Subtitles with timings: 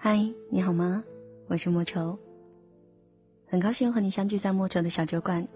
[0.00, 0.16] 嗨，
[0.48, 1.04] 你好吗？
[1.48, 2.18] 我是莫愁，
[3.46, 5.46] 很高兴和你相聚在莫愁的小酒馆。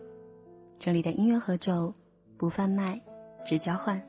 [0.79, 1.95] 这里的音乐和酒
[2.37, 3.01] 不贩卖，
[3.47, 4.03] 只交换。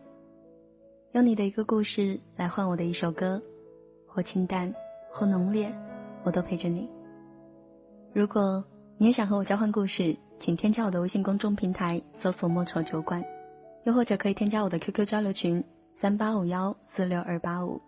[1.13, 3.41] 用你的一个故事来换我的一首歌，
[4.07, 4.73] 或清淡，
[5.11, 5.71] 或浓烈，
[6.23, 6.89] 我都陪着你。
[8.13, 8.63] 如果
[8.97, 13.23] 你也想和我交换故事，请添加我的微信公众平台，搜索“莫愁酒馆”，
[13.85, 15.63] 又或者可以添加我的 QQ 交流群
[15.93, 17.81] 三八五幺四六二八五，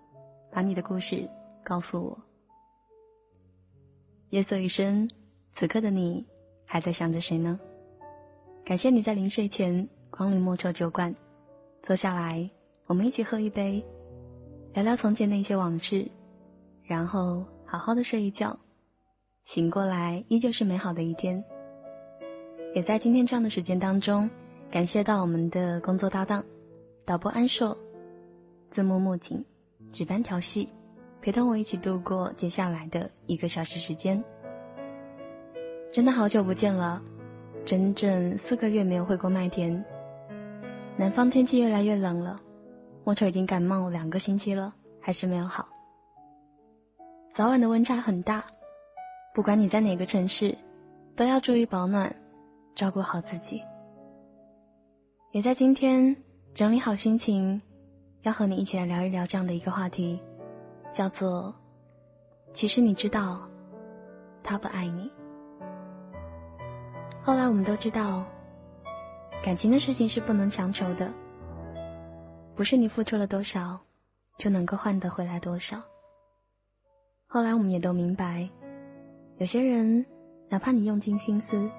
[0.52, 1.30] 把你的故事
[1.64, 2.18] 告诉我。
[4.32, 5.10] 夜色已深，
[5.52, 6.26] 此刻的你
[6.66, 7.60] 还在想着谁呢？
[8.66, 11.14] 感谢你在临睡前光临莫愁酒馆，
[11.84, 12.50] 坐下来，
[12.88, 13.86] 我们一起喝一杯，
[14.74, 16.10] 聊聊从前的一些往事，
[16.84, 17.46] 然后
[17.77, 18.57] 好好的睡一觉，
[19.43, 21.43] 醒过来依旧是美好的一天。
[22.73, 24.29] 也在今天这样的时间当中，
[24.71, 26.41] 感谢到我们的工作搭档，
[27.03, 27.77] 导播安硕，
[28.71, 29.43] 字幕木槿，
[29.91, 30.70] 值班调戏。
[31.21, 34.23] 陪同我一起度过接下来的一个小时时间，
[35.91, 37.01] 真的好久不见了，
[37.65, 39.84] 整整四个月没有回过麦田。
[40.96, 42.40] 南方天气越来越冷了，
[43.03, 45.68] 莫愁已经感冒两个星期了，还是没有好。
[47.36, 48.46] 早晚的温差很大，
[49.34, 50.58] 不管你在哪个城市，
[51.18, 52.16] 都要注意保暖，
[52.74, 53.62] 照顾好自己。
[55.34, 56.16] 也在今天
[56.54, 57.62] 整理好心情，
[58.22, 60.18] 要和你一起来聊一聊这样的一个话题。
[60.94, 61.54] 叫做，
[62.54, 63.46] 其实你知道，
[64.42, 65.12] 他不爱你。
[67.22, 68.24] 后来我们都知道，
[69.44, 71.12] 感情的事情是不能强求的，
[72.56, 73.78] 不是你付出了多少，
[74.38, 75.84] 就能够换得回来多少。
[77.36, 78.47] 后来我们也都明白，
[79.40, 80.06] 有些人，
[80.47, 81.70] 哪怕你用尽心思，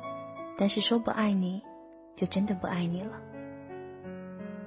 [0.58, 1.62] 但是说不爱你，
[2.14, 3.12] 就真的不爱你了。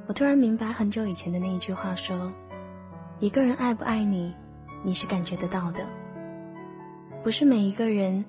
[0.08, 2.34] 我突然明白很久以前的那一句话说。
[3.19, 4.34] 一个人爱不爱你，
[4.81, 5.86] 你是感觉得到的。
[7.22, 8.25] 不是每一个人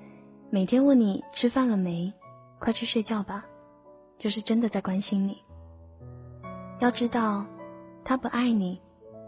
[0.50, 2.12] 每天问你吃饭了没，
[2.58, 3.46] 快去睡觉吧，
[4.18, 5.38] 就是真的在关心你。
[6.78, 7.46] 要知道，
[8.04, 8.78] 他不爱你，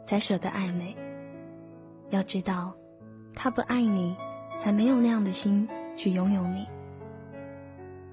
[0.05, 0.95] 才舍得暧昧；
[2.11, 2.75] 要知道，
[3.35, 4.17] 他不爱你，
[4.59, 6.67] 才没有那样的心去拥有你。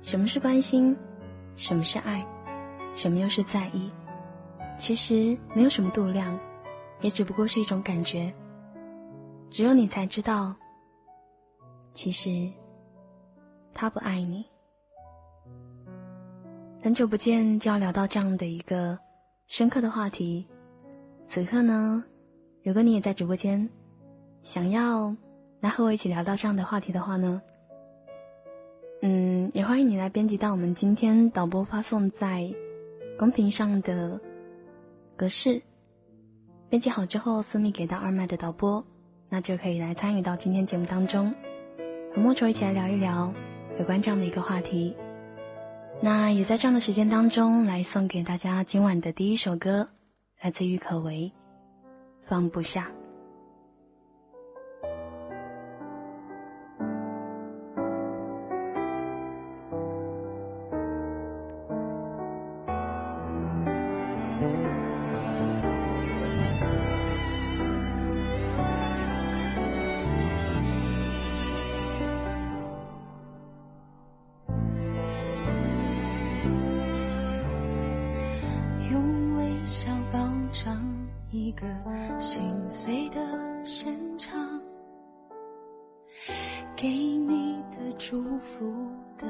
[0.02, 0.96] 什么是关心？
[1.56, 2.26] 什么是爱？
[2.96, 3.92] 什么又是在意？
[4.78, 6.40] 其实没有什么度量。
[7.02, 8.34] 也只不过是一种感觉，
[9.50, 10.54] 只有你才知道。
[11.94, 12.52] 其实，
[13.74, 14.46] 他不爱你。
[16.84, 19.00] 很久不见，就要聊到这样的一个
[19.48, 20.46] 深刻的话题。
[21.26, 22.04] 此刻呢，
[22.64, 23.70] 如果你也在直播间，
[24.42, 25.16] 想要
[25.60, 27.42] 来和我一起聊到这样的话题的话呢，
[29.02, 32.50] 嗯，也欢迎你来编辑到我们今天导播发送在
[33.18, 34.20] 公屏上的
[35.16, 35.62] 格式。
[36.70, 38.84] 编辑好之后，私密给到二麦的导播，
[39.30, 41.34] 那就可以来参与到今天节目当中，
[42.14, 43.34] 和莫愁一起来聊一聊
[43.80, 44.96] 有关这样的一个话题。
[46.02, 49.90] 那也在这样的时间当中，来送给大家今晚的第一首歌，
[50.42, 51.30] 来自郁可唯，
[52.26, 52.90] 《放不下》。
[81.60, 81.68] 歌
[82.20, 83.20] 心碎的
[83.66, 84.40] 现场
[86.74, 88.74] 给你的祝福
[89.18, 89.28] 的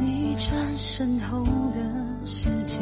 [0.00, 2.78] 你转身后的世界，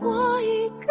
[0.00, 0.89] 我一个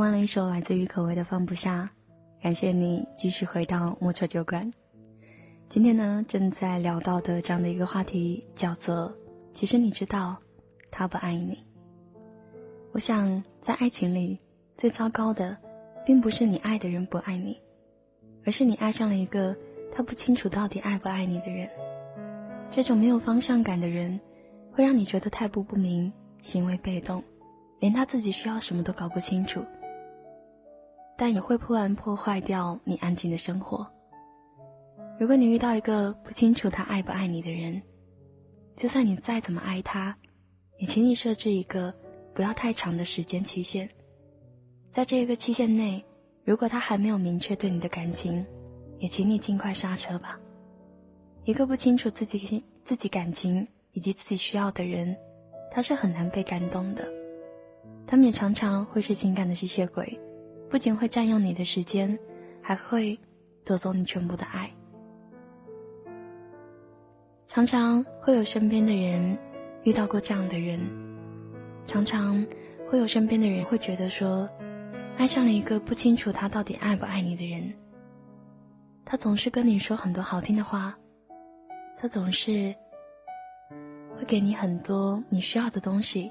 [0.00, 1.90] 完了一首来自于可唯的《放不下》，
[2.42, 4.72] 感谢你继续回到莫愁酒馆。
[5.68, 9.14] 今天呢，正在聊到的这样的一个话题叫做
[9.52, 10.38] “其实你知道，
[10.90, 11.62] 他不爱你”。
[12.92, 14.40] 我想，在爱情里，
[14.78, 15.54] 最糟糕的，
[16.06, 17.60] 并不是你爱的人不爱你，
[18.46, 19.54] 而是你爱上了一个
[19.94, 21.68] 他不清楚到底爱不爱你的人。
[22.70, 24.18] 这种没有方向感的人，
[24.72, 26.10] 会让你觉得态度不明，
[26.40, 27.22] 行为被动，
[27.80, 29.62] 连他自己需要什么都搞不清楚。
[31.20, 33.86] 但也会突然破坏掉你安静的生活。
[35.18, 37.82] 如果你遇到一个不清楚他爱不爱你的人，
[38.74, 40.16] 就算你再怎么爱他，
[40.78, 41.94] 也请你设置一个
[42.32, 43.86] 不要太长的时间期限。
[44.92, 46.02] 在这一个期限内，
[46.42, 48.42] 如果他还没有明确对你的感情，
[48.98, 50.40] 也请你尽快刹车吧。
[51.44, 55.14] 一个不清楚自己自己感情以及自己需要的人，
[55.70, 57.06] 他是很难被感动的。
[58.06, 60.18] 他们也常常会是情感的吸血鬼。
[60.70, 62.16] 不仅会占用你的时间，
[62.62, 63.18] 还会
[63.64, 64.70] 夺走你全部的爱。
[67.48, 69.36] 常常会有身边的人
[69.82, 70.80] 遇到过这样的人，
[71.88, 72.46] 常常
[72.88, 74.48] 会有身边的人会觉得说，
[75.16, 77.74] 爱上了一个不清楚他到底爱不爱你的人。
[79.04, 80.96] 他总是跟你说很多好听的话，
[81.98, 82.72] 他总是
[84.16, 86.30] 会给你很多你需要的东西，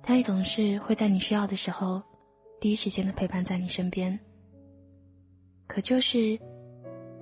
[0.00, 2.00] 他也总是会在你需要的时候。
[2.58, 4.18] 第一时间的陪伴在你身边，
[5.66, 6.38] 可就是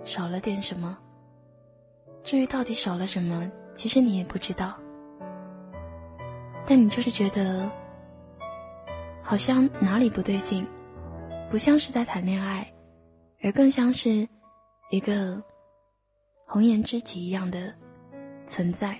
[0.04, 0.96] 少了点什么。
[2.22, 4.78] 至于到底少了什么，其实你也不知道。
[6.64, 7.68] 但你就是觉得，
[9.22, 10.64] 好像哪里不对劲，
[11.50, 12.72] 不像是在谈恋爱，
[13.42, 14.26] 而更像是
[14.90, 15.42] 一个
[16.46, 17.74] 红颜知己一样的
[18.46, 18.96] 存在。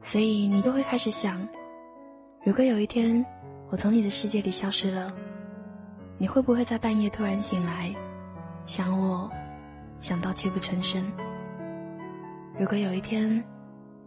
[0.00, 1.46] 所以你就会开始想，
[2.44, 3.26] 如果有一天。
[3.68, 5.12] 我从你的世界里消失了，
[6.18, 7.92] 你会不会在半夜突然醒来，
[8.64, 9.28] 想我，
[9.98, 11.04] 想到泣不成声？
[12.56, 13.42] 如果有一天，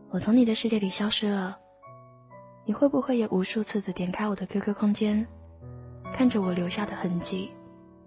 [0.09, 1.57] 我从你的世界里消失了，
[2.65, 5.27] 你会不会也无数次的点开我的 QQ 空间，
[6.15, 7.51] 看着我留下的痕迹，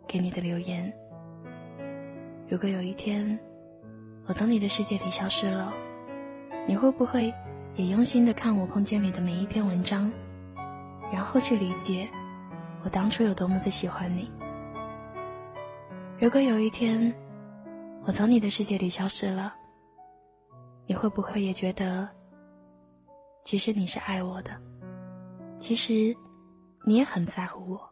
[0.08, 0.90] 给你的留言，
[2.48, 3.38] 如果有一天
[4.26, 5.70] 我从你的世界里消失了，
[6.66, 7.32] 你会不会
[7.76, 10.10] 也用心的看我空间里的每一篇文章，
[11.12, 12.08] 然后去理解
[12.82, 14.30] 我当初有多么的喜欢你？
[16.18, 17.14] 如果有一天
[18.04, 19.54] 我从你的世界里消失了，
[20.86, 22.08] 你会不会也觉得，
[23.44, 24.50] 其实你是爱我的，
[25.58, 26.16] 其实
[26.84, 27.90] 你也很在乎我？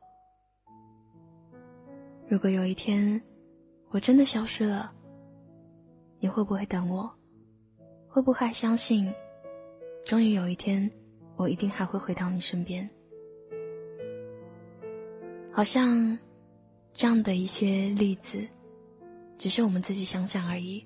[2.26, 3.20] 如果有一天
[3.90, 4.90] 我真的消失了，
[6.20, 7.08] 你会不会等我？
[8.08, 9.12] 会不会还相信，
[10.04, 10.90] 终于有一天
[11.36, 12.88] 我一定还会回到你身边？
[15.60, 16.18] 好像
[16.94, 18.48] 这样的一些例子，
[19.36, 20.82] 只是我们自己想想而已，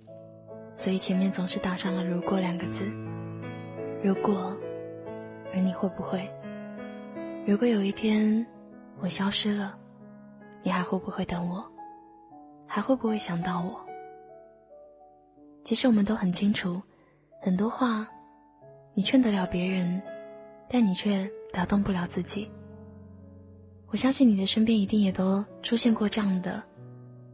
[0.74, 2.84] 所以前面总是打上了“如果”两个字。
[4.02, 4.52] 如果，
[5.52, 6.28] 而你会不会？
[7.46, 8.44] 如果有一天
[8.98, 9.78] 我消失了？
[10.64, 11.64] 你还会不会等我？
[12.66, 13.80] 还会不会想到我？
[15.62, 16.82] 其实我们都很清楚，
[17.40, 18.08] 很多话，
[18.92, 20.02] 你劝得了别人，
[20.68, 22.50] 但你却打动不了自己。
[23.94, 26.60] 我相信你的身边一定也都出现过这样的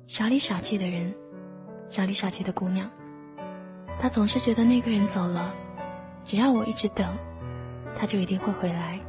[0.07, 1.15] 傻里傻气的人，
[1.89, 2.91] 傻里傻气的姑娘。
[3.99, 5.55] 她总是觉得那个人走了，
[6.23, 7.17] 只要我一直等，
[7.97, 9.01] 他就一定会回来。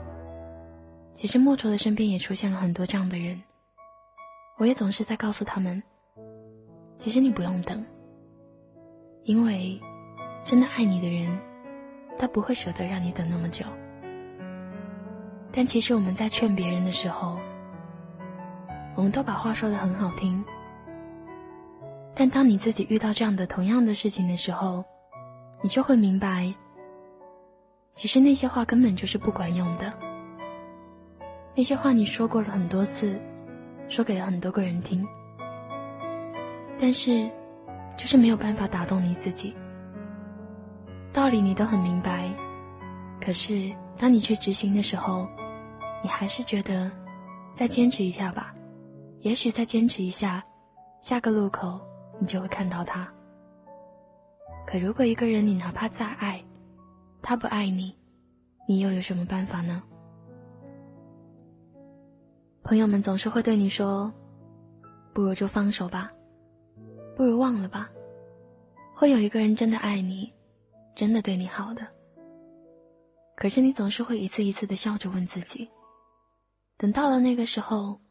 [1.11, 3.43] 其实莫愁的身边也出现了很多这样的人。
[4.57, 5.83] 我也总是在告诉他们，
[6.97, 7.83] 其实你不用等，
[9.25, 9.77] 因为
[10.45, 11.37] 真的爱你的人，
[12.17, 13.65] 他不会舍得让你等那么久。
[15.51, 17.39] 但其实我们在劝别人的时候，
[18.95, 20.43] 我们都把话说的很好听，
[22.15, 24.83] 但当你自己遇到这样的同样的事情的时候，
[25.61, 26.53] 你就会明白，
[27.93, 29.93] 其实那些话根本就是不管用的。
[31.55, 33.19] 那些话你说过了很多次。
[33.87, 35.05] 说给了很多个人听，
[36.79, 37.29] 但是，
[37.97, 39.53] 就是没有办法打动你自己。
[41.11, 42.31] 道理你都很明白，
[43.19, 45.27] 可是当你去执行的时候，
[46.03, 46.91] 你还是觉得
[47.53, 48.53] 再坚持一下吧，
[49.19, 50.43] 也许再坚持一下，
[50.99, 51.79] 下个路口
[52.19, 53.07] 你就会看到他。
[54.65, 56.43] 可如果一个人你哪怕再爱，
[57.21, 57.95] 他不爱你，
[58.67, 59.83] 你又有什么办法呢？
[62.63, 64.11] 朋友们总是会对你说
[65.13, 66.11] ：“不如就放手吧，
[67.15, 67.89] 不如忘了吧。”
[68.95, 70.31] 会有一个人真的爱你，
[70.95, 71.85] 真的对你好的。
[73.35, 75.67] 可是你总是会一次一次的笑着问自己：
[76.81, 78.01] 等到了那个时候，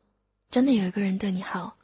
[0.48, 1.76] 真的有一个人对你好，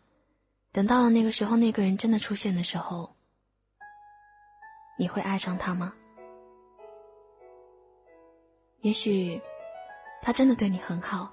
[0.71, 3.17] 等到了那个时候，那个人真的出现的时候，
[4.97, 5.93] 你会爱上他吗？
[8.83, 9.43] 也许，
[10.23, 11.29] 他真的对你很好。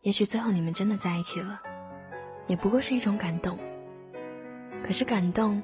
[0.00, 1.62] 也许最后你们真的在一起了，
[2.48, 3.56] 也不过是一种感动。
[4.84, 5.62] 可是感动，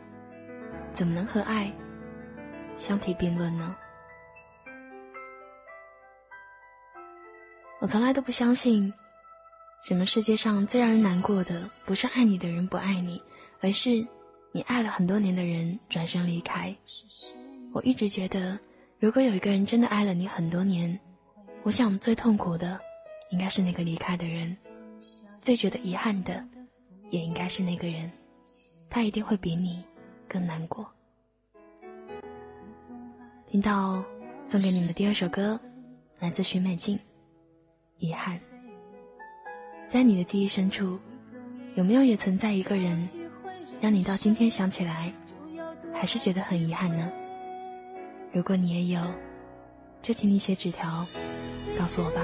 [0.92, 1.72] 怎么能和爱
[2.76, 3.74] 相提并论呢？
[7.84, 8.94] 我从来都不相信，
[9.82, 13.22] 什么世界上最让人难过的，不是爱你的人不爱你，
[13.60, 14.06] 而是
[14.52, 16.74] 你爱了很多年的人转身离开。
[17.74, 18.58] 我一直觉得，
[18.98, 20.98] 如果有一个人真的爱了你很多年，
[21.62, 22.80] 我想最痛苦的。
[23.28, 24.56] 应该是那个离开的人，
[25.38, 26.42] 最觉得遗憾的，
[27.10, 28.10] 也应该是那个人，
[28.88, 29.84] 他一定会比你
[30.26, 30.90] 更难过。
[33.46, 34.02] 听到
[34.50, 35.60] 送给你们的第二首歌，
[36.18, 36.96] 来自许美静，
[37.98, 38.36] 《遗憾》。
[39.86, 40.98] 在你的记忆深处，
[41.74, 43.08] 有没有也存在一个人，
[43.80, 45.12] 让你到今天想起来，
[45.92, 47.10] 还是觉得很遗憾呢？
[48.32, 49.00] 如果你也有，
[50.02, 51.06] 就请你写纸条，
[51.78, 52.20] 告诉我吧。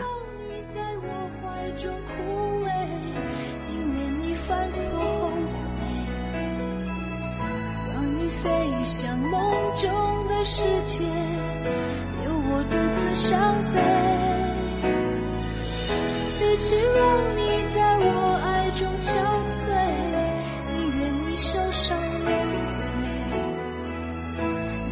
[8.42, 8.48] 飞
[8.84, 9.90] 向梦中
[10.28, 11.04] 的世界，
[12.22, 14.39] 留我独自伤悲。
[16.60, 17.02] 只让
[17.38, 17.40] 你
[17.74, 19.08] 在我爱中憔
[19.48, 19.64] 悴，
[20.74, 22.36] 宁愿你受伤流泪。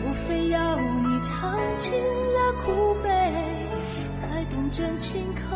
[0.02, 3.06] 莫非要你尝尽了苦悲，
[4.18, 5.47] 才懂真情可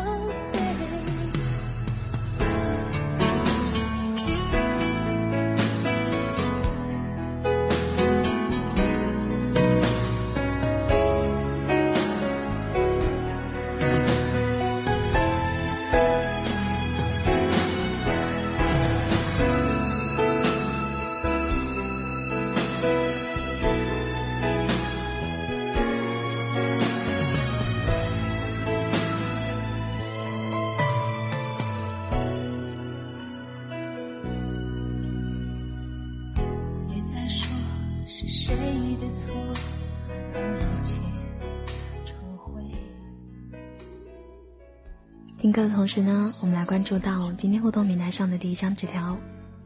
[45.53, 49.15] 歌的同时呢，我们来关注到今天互动平台上的第一张纸条，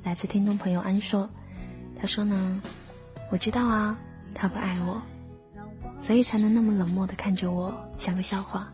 [0.03, 1.29] 来自听众朋友安硕。
[1.97, 2.61] 他说呢，
[3.31, 3.97] 我知道啊，
[4.35, 5.01] 他不爱我，
[6.05, 8.67] 所以才能那么冷漠的看着我，像个笑话。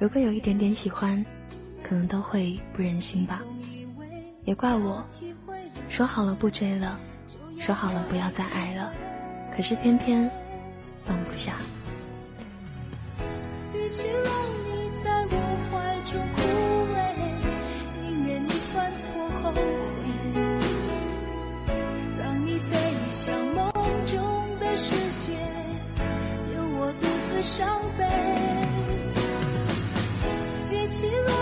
[0.00, 1.24] 如果有一点点喜欢，
[1.84, 3.40] 可能都会不忍心吧。
[4.44, 5.04] 也怪我，
[5.88, 6.98] 说好了不追了，
[7.60, 8.92] 说好了不要再爱了，
[9.56, 10.28] 可是偏偏
[11.06, 11.54] 放不下。
[13.72, 14.24] 与其让
[14.64, 15.65] 你在我
[16.06, 16.40] 种枯
[16.94, 16.96] 萎，
[18.00, 19.04] 宁愿你犯错
[19.42, 19.58] 后悔，
[22.16, 22.78] 让你飞
[23.10, 23.72] 向梦
[24.04, 24.14] 中
[24.60, 25.32] 的世界，
[26.52, 27.66] 留我独自伤
[27.98, 28.06] 悲。
[30.70, 31.32] 别起落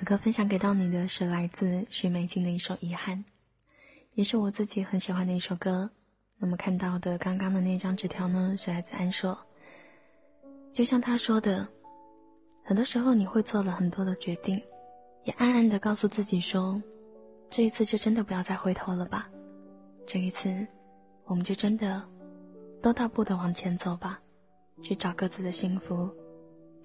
[0.00, 3.18] 此刻分享给到你的是来自许美静的一首《遗憾》，
[4.14, 5.90] 也是我自己很喜欢的一首歌。
[6.38, 9.38] 那么看到的刚刚的那张纸条呢，是来自安硕。
[10.72, 11.68] 就像他说的，
[12.64, 14.58] 很多时候你会做了很多的决定，
[15.24, 16.82] 也暗暗的告诉自己说，
[17.50, 19.28] 这一次就真的不要再回头了吧，
[20.06, 20.66] 这一次，
[21.26, 22.02] 我们就真的
[22.80, 24.18] 都大步的往前走吧，
[24.82, 26.08] 去找各自的幸福，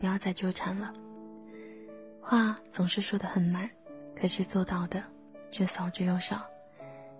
[0.01, 0.93] 不要再纠缠了。
[2.27, 3.69] 话总是说的很满，
[4.19, 5.03] 可是做到的
[5.51, 6.41] 却少之又少，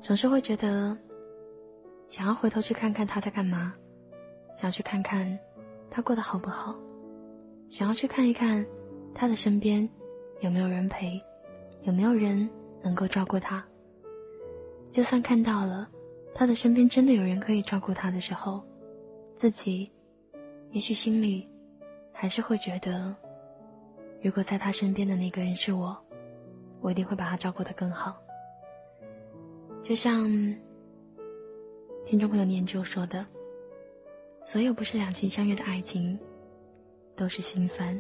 [0.02, 0.98] 总是会觉得
[2.08, 3.72] 想要回头去看看他在干嘛，
[4.56, 5.38] 想要去看看
[5.92, 6.76] 他过得好不好，
[7.70, 8.66] 想要去看一看
[9.14, 9.88] 他的身边
[10.40, 11.22] 有没有人陪，
[11.84, 12.50] 有没有人
[12.82, 13.64] 能够照顾他。
[14.92, 15.88] 就算看到了
[16.34, 18.60] 他的身边真的有人可以照顾他的时候，
[19.36, 19.92] 自己
[20.72, 21.48] 也许心里
[22.12, 23.16] 还是会觉得。
[24.22, 25.96] 如果在他身边的那个人是我，
[26.82, 28.16] 我一定会把他照顾得更好。
[29.84, 30.24] 就像
[32.06, 33.26] 听众朋友念旧说的，
[34.44, 36.18] 所有不是两情相悦的爱情，
[37.16, 38.00] 都是心酸。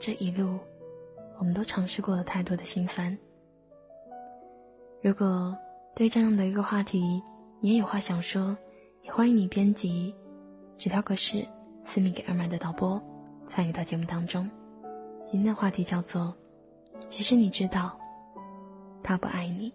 [0.00, 0.58] 这一路，
[1.38, 3.16] 我们都尝试过了太多的心酸。
[5.00, 5.56] 如果
[5.94, 7.22] 对这样的一个话题，
[7.60, 8.56] 你也有话想说，
[9.02, 10.12] 也欢迎你编辑
[10.76, 11.46] 纸条格式
[11.84, 13.00] 私密给二麦的导播，
[13.46, 14.50] 参与到节目当中。
[15.32, 16.36] 今天的话题叫做：
[17.08, 17.98] 其实你知道，
[19.02, 19.72] 他不爱你。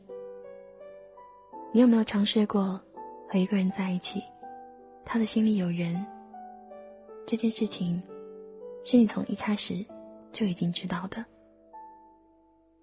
[1.73, 2.79] 你有没有尝试过
[3.27, 4.21] 和一个人在一起，
[5.03, 6.05] 他的心里有人？
[7.25, 7.99] 这件事情
[8.83, 9.83] 是你从一开始
[10.31, 11.25] 就已经知道的。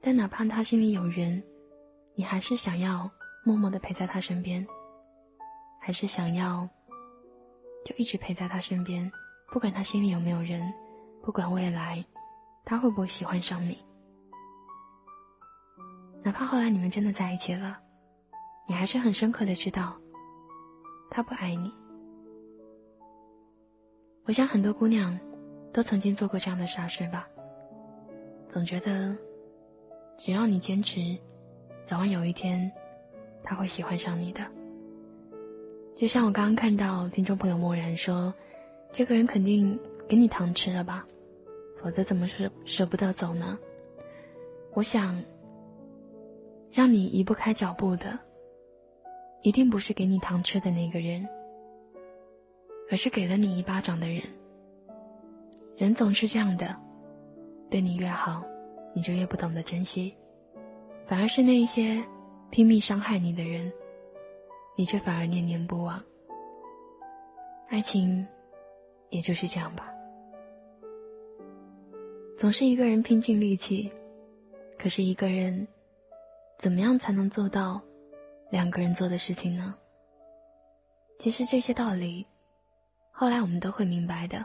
[0.00, 1.40] 但哪怕他心里有人，
[2.16, 3.08] 你还是想要
[3.44, 4.66] 默默的陪在他身边，
[5.80, 6.68] 还是想要
[7.84, 9.08] 就一直陪在他身边，
[9.52, 10.60] 不管他心里有没有人，
[11.22, 12.04] 不管未来。
[12.64, 13.78] 他会不会喜欢上你？
[16.22, 17.78] 哪怕后来你们真的在一起了，
[18.66, 19.94] 你还是很深刻的知道，
[21.10, 21.70] 他不爱你。
[24.24, 25.18] 我想很多姑娘
[25.70, 27.28] 都曾经做过这样的傻事吧。
[28.48, 29.14] 总觉得，
[30.16, 31.18] 只要你坚持，
[31.84, 32.72] 早晚有一天，
[33.42, 34.40] 他会喜欢上你的。
[35.94, 38.32] 就像我刚刚看到听众朋友默然说，
[38.92, 41.06] 这个人肯定给你糖吃了吧。
[41.84, 43.58] 否则怎么舍舍不得走呢？
[44.72, 45.22] 我想，
[46.72, 48.18] 让你移不开脚步的，
[49.42, 51.28] 一定不是给你糖吃的那个人，
[52.90, 54.22] 而是给了你一巴掌的人。
[55.76, 56.74] 人总是这样的，
[57.70, 58.42] 对你越好，
[58.94, 60.16] 你就越不懂得珍惜，
[61.06, 62.02] 反而是那一些
[62.48, 63.70] 拼命伤害你的人，
[64.74, 66.02] 你却反而念念不忘。
[67.68, 68.26] 爱情，
[69.10, 69.93] 也就是这样吧。
[72.36, 73.90] 总是一个人拼尽力气，
[74.76, 75.66] 可是一个人，
[76.58, 77.80] 怎么样才能做到
[78.50, 79.74] 两个人做的事情呢？
[81.18, 82.26] 其实这些道理，
[83.12, 84.44] 后来我们都会明白的。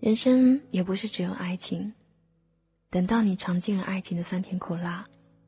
[0.00, 1.92] 人生也不是只有爱情，
[2.90, 5.04] 等到你尝尽了爱情的酸甜苦辣，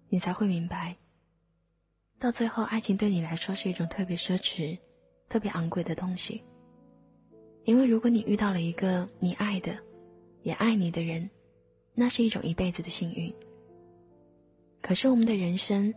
[0.08, 0.96] 你才会明白。
[2.18, 4.78] 到最后，爱情对你来说是一种特别奢侈、
[5.28, 6.42] 特别昂贵的东西。
[7.64, 9.76] 因为如果你遇到了一个你爱的，
[10.42, 11.28] 也爱你的人，
[11.94, 13.32] 那是一种一辈子的幸运。
[14.80, 15.94] 可是我们的人生，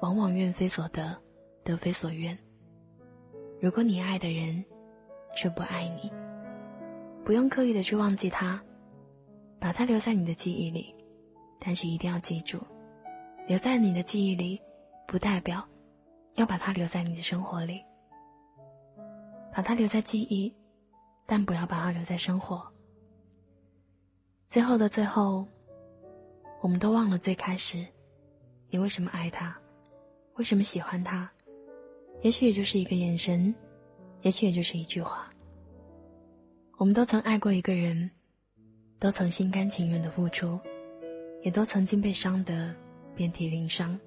[0.00, 1.16] 往往愿非所得，
[1.64, 2.36] 得非所愿。
[3.60, 4.64] 如果你爱的人，
[5.34, 6.12] 却不爱你，
[7.24, 8.62] 不用刻意的去忘记他，
[9.58, 10.94] 把他留在你的记忆里，
[11.58, 12.60] 但是一定要记住，
[13.46, 14.60] 留在你的记忆里，
[15.08, 15.66] 不代表
[16.34, 17.82] 要把他留在你的生活里。
[19.52, 20.54] 把他留在记忆，
[21.24, 22.70] 但不要把他留在生活。
[24.46, 25.44] 最后的最后，
[26.62, 27.84] 我们都忘了最开始，
[28.70, 29.54] 你为什么爱他，
[30.36, 31.28] 为什么喜欢他？
[32.22, 33.52] 也许也就是一个眼神，
[34.22, 35.28] 也许也就是一句话。
[36.78, 38.08] 我们都曾爱过一个人，
[39.00, 40.58] 都曾心甘情愿的付出，
[41.42, 42.72] 也都曾经被伤得
[43.14, 43.98] 遍体鳞伤。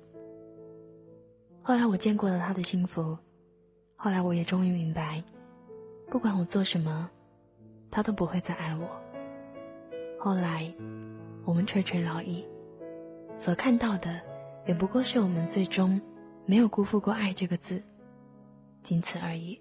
[1.62, 3.15] 后来我见过了他的幸福，
[3.95, 5.21] 后来我也终于明白，
[6.10, 7.10] 不管我做什么，
[7.91, 8.89] 他都不会再爱我。
[10.21, 10.69] 后来，
[11.45, 12.45] 我们垂垂老矣，
[13.39, 14.19] 所看到的，
[14.67, 15.99] 也不过是我们最终
[16.45, 17.82] 没有辜负过“爱”这个字，
[18.84, 19.58] 仅此而已。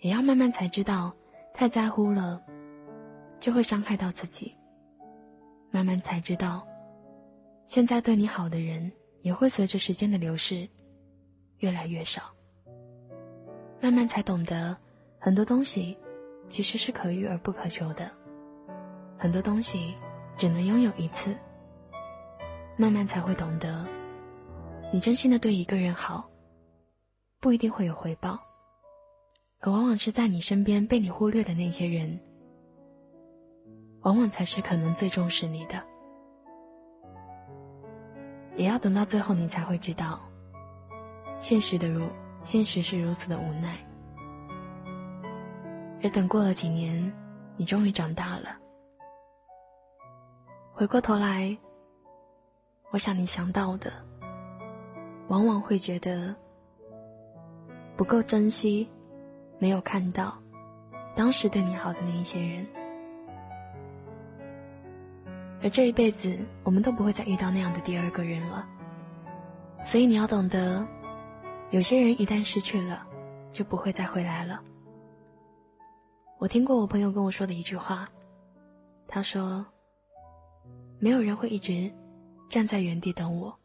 [0.00, 1.14] 也要慢慢才知道，
[1.54, 2.42] 太在乎了，
[3.38, 4.52] 就会伤害到自己。
[5.70, 6.66] 慢慢才知道，
[7.66, 8.90] 现在对你好的人，
[9.22, 10.68] 也会随着时间的流逝，
[11.58, 12.22] 越来越少。
[13.80, 14.76] 慢慢才懂得，
[15.20, 15.96] 很多东西，
[16.48, 18.10] 其实是可遇而不可求的。
[19.20, 19.94] 很多东西
[20.38, 21.36] 只能拥有一次，
[22.78, 23.86] 慢慢才会懂得，
[24.90, 26.26] 你真心的对一个人好，
[27.38, 28.38] 不一定会有回报，
[29.60, 32.18] 而往往是在你身边被你忽略的那些人，
[34.00, 35.74] 往往才是可能最重视你的。
[38.56, 40.18] 也要等到最后，你才会知道，
[41.36, 42.08] 现实的如
[42.40, 43.76] 现实是如此的无奈。
[46.02, 47.12] 而等过了几年，
[47.58, 48.59] 你终于长大了。
[50.80, 51.54] 回过头来，
[52.88, 53.92] 我想你想到的，
[55.28, 56.34] 往往会觉得
[57.98, 58.88] 不够珍惜，
[59.58, 60.38] 没有看到
[61.14, 62.66] 当时对你好的那一些人，
[65.62, 68.66] 而这一辈子我们都不会再遇到那样的第二个人了。
[69.84, 70.88] 所以你要懂得，
[71.68, 73.06] 有些人一旦失去了，
[73.52, 74.62] 就不会再回来了。
[76.38, 78.06] 我听过我朋友跟我说的一句话，
[79.06, 79.66] 他说。
[81.02, 81.90] 没有人会一直
[82.48, 83.58] 站在原地等我。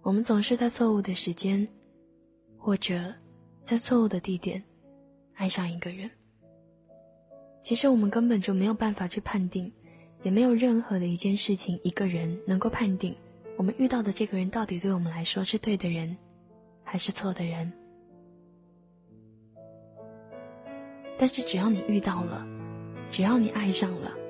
[0.00, 1.66] 我们总是在错误的时间，
[2.56, 3.12] 或者
[3.64, 4.62] 在错误的地点，
[5.34, 6.08] 爱上一个人。
[7.60, 9.72] 其实我们根本就没有办法去判定，
[10.22, 13.14] 也没有任何的一件事情、一个人能够判定
[13.56, 16.16] 我们遇到的这个人到底对我们来说是对的人，
[16.84, 17.72] 还是错的人。
[21.18, 22.46] 但是只要你遇到了，
[23.10, 24.21] 只要你爱上了。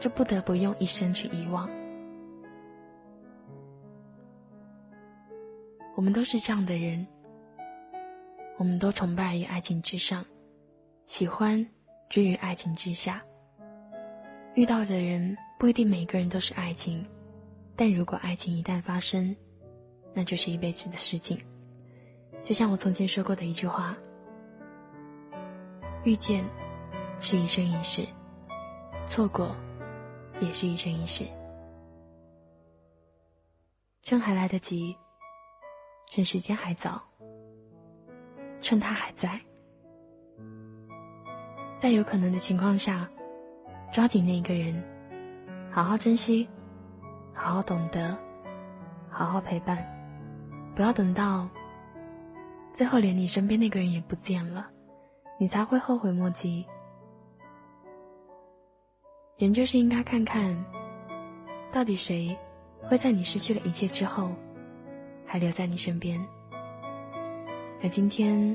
[0.00, 1.70] 就不得不用一生去遗忘。
[5.94, 7.06] 我们都是这样的人，
[8.56, 10.24] 我们都崇拜于爱情之上，
[11.04, 11.64] 喜欢
[12.08, 13.22] 居于爱情之下。
[14.54, 17.04] 遇到的人不一定每个人都是爱情，
[17.76, 19.36] 但如果爱情一旦发生，
[20.14, 21.38] 那就是一辈子的事情。
[22.42, 23.94] 就像我从前说过的一句话：
[26.04, 26.42] 遇见
[27.20, 28.02] 是一生一世，
[29.06, 29.54] 错过。
[30.40, 31.24] 也是一生一世，
[34.02, 34.96] 趁还来得及，
[36.08, 37.00] 趁时间还早，
[38.60, 39.38] 趁他还在，
[41.76, 43.08] 在有可能的情况下，
[43.92, 44.82] 抓紧那个人，
[45.70, 46.48] 好好珍惜，
[47.34, 48.16] 好好懂得，
[49.10, 49.78] 好好陪伴，
[50.74, 51.46] 不要等到
[52.72, 54.70] 最后连你身边那个人也不见了，
[55.38, 56.66] 你才会后悔莫及。
[59.40, 60.54] 人就是应该看看，
[61.72, 62.36] 到底谁
[62.82, 64.30] 会在你失去了一切之后，
[65.24, 66.22] 还留在你身边。
[67.82, 68.54] 而今天，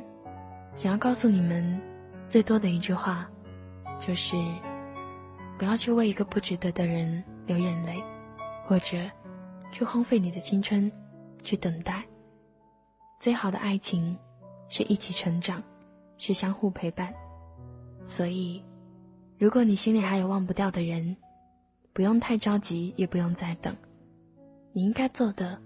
[0.76, 1.82] 想要告诉你们
[2.28, 3.28] 最多的一句话，
[3.98, 4.36] 就是：
[5.58, 8.00] 不要去为一个不值得的人流眼泪，
[8.68, 8.96] 或者
[9.72, 10.92] 去荒废你的青春，
[11.42, 12.04] 去等待。
[13.20, 14.16] 最好的爱情，
[14.68, 15.64] 是一起成长，
[16.20, 17.12] 是相互陪伴。
[18.04, 18.64] 所以，
[19.38, 21.16] 如果你心里还有忘不掉的人，
[21.92, 23.76] 不用太着急，也不用再等。
[24.72, 25.62] 你应该做的，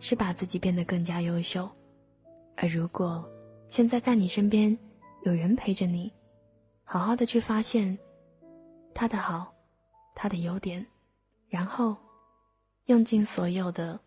[0.00, 1.68] 是把自己变得更加优秀。
[2.56, 3.24] 而如果
[3.68, 4.76] 现在在你身边
[5.22, 6.12] 有人陪着你，
[6.82, 7.96] 好好的去发现
[8.94, 9.52] 他的好，
[10.14, 10.84] 他的优点，
[11.48, 11.96] 然后
[12.86, 14.00] 用尽所有的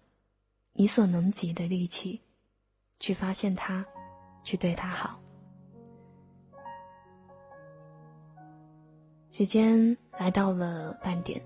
[0.74, 2.20] 你所能及的力气
[3.00, 3.86] 去发现他，
[4.44, 5.18] 去对他好。
[9.32, 11.42] 时间来到了半点，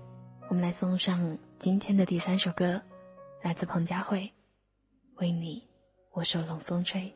[0.48, 2.82] 我们来送上今天的第三首歌，
[3.42, 4.22] 来自彭佳慧，
[5.20, 5.60] 《为你》。
[6.10, 7.14] 我受冷风吹。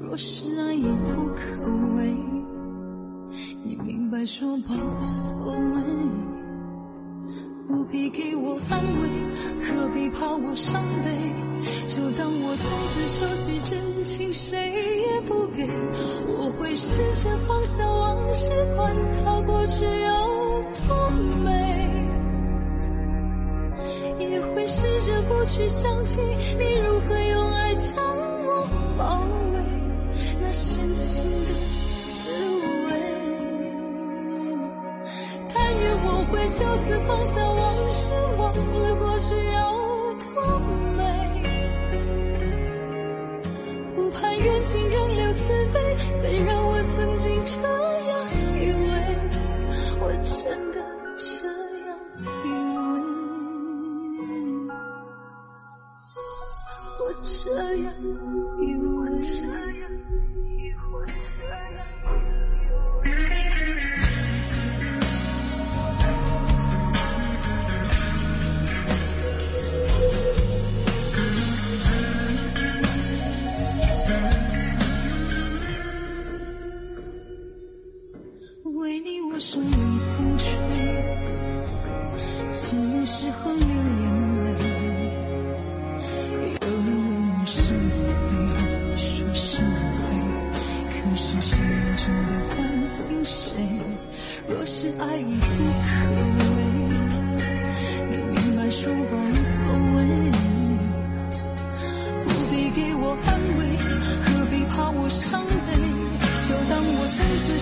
[0.00, 2.14] 若是爱已不可为，
[3.64, 5.82] 你明白说吧，无所谓，
[7.66, 9.08] 不必给我安慰，
[9.60, 11.18] 何必怕我伤悲？
[11.88, 14.56] 就当我从此收起真情，谁
[15.00, 15.66] 也不给。
[16.28, 21.10] 我会试着放下往事，管它过去有多
[21.42, 21.50] 美；
[24.20, 26.20] 也会试着不去想起
[26.56, 27.96] 你如何用爱将
[28.46, 29.37] 我包围，
[36.58, 39.60] 就此放下往事，忘了过去有
[40.34, 40.58] 多
[40.96, 41.02] 美，
[43.94, 45.96] 不盼缘尽仍留慈悲。
[46.20, 47.52] 虽然我曾经这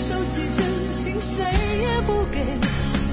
[0.09, 0.59] 收起真
[0.93, 2.39] 情谁也不给。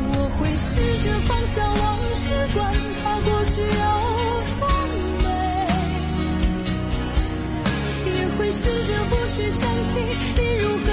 [0.10, 0.70] 我会试
[1.04, 1.82] 着放下往
[2.14, 2.62] 事管
[3.02, 3.86] 它过去有
[4.60, 4.62] 多
[5.24, 5.28] 美。
[8.06, 9.92] 也会试着不去想起
[10.38, 10.93] 你如何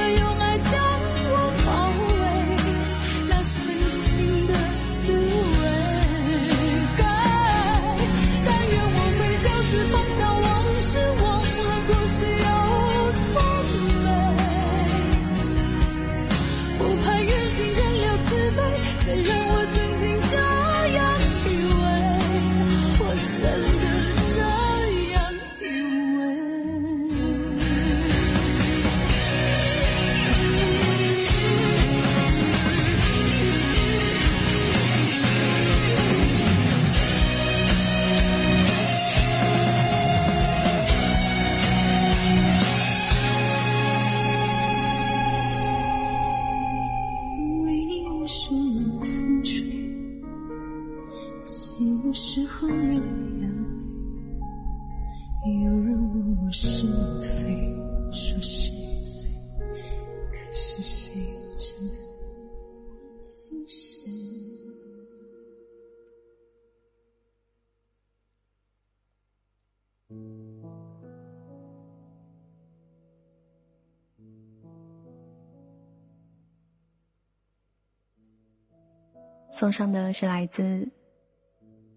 [79.61, 80.89] 送上的是来自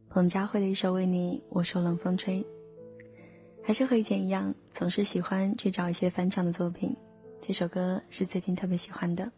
[0.10, 2.44] 彭佳慧的一首《为你我受冷风吹》。
[3.64, 6.94] 还是和以前一样，总是喜欢去找一些翻唱的作品。
[7.40, 9.32] 这首歌是最近特别喜欢的。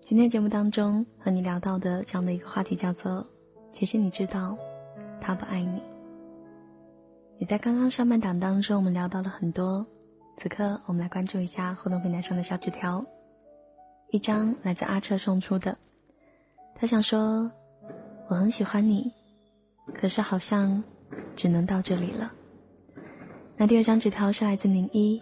[0.00, 3.22] 今天节目当中和你聊到的这样的一个话题叫做：
[3.70, 4.56] 其实你知道，
[5.20, 5.82] 他不爱你。
[7.36, 9.86] 也在刚刚上半档当中，我们聊到了很多。
[10.38, 13.04] 此刻，我们来关注一下互动平台上的小纸条。
[14.10, 15.76] 一张来自阿彻送出的，
[16.74, 17.50] 他想说
[18.28, 19.12] ：“我很喜欢你，
[19.94, 20.82] 可是好像
[21.36, 22.32] 只能到这里了。”
[23.56, 25.20] 那第二张纸条是来自宁一，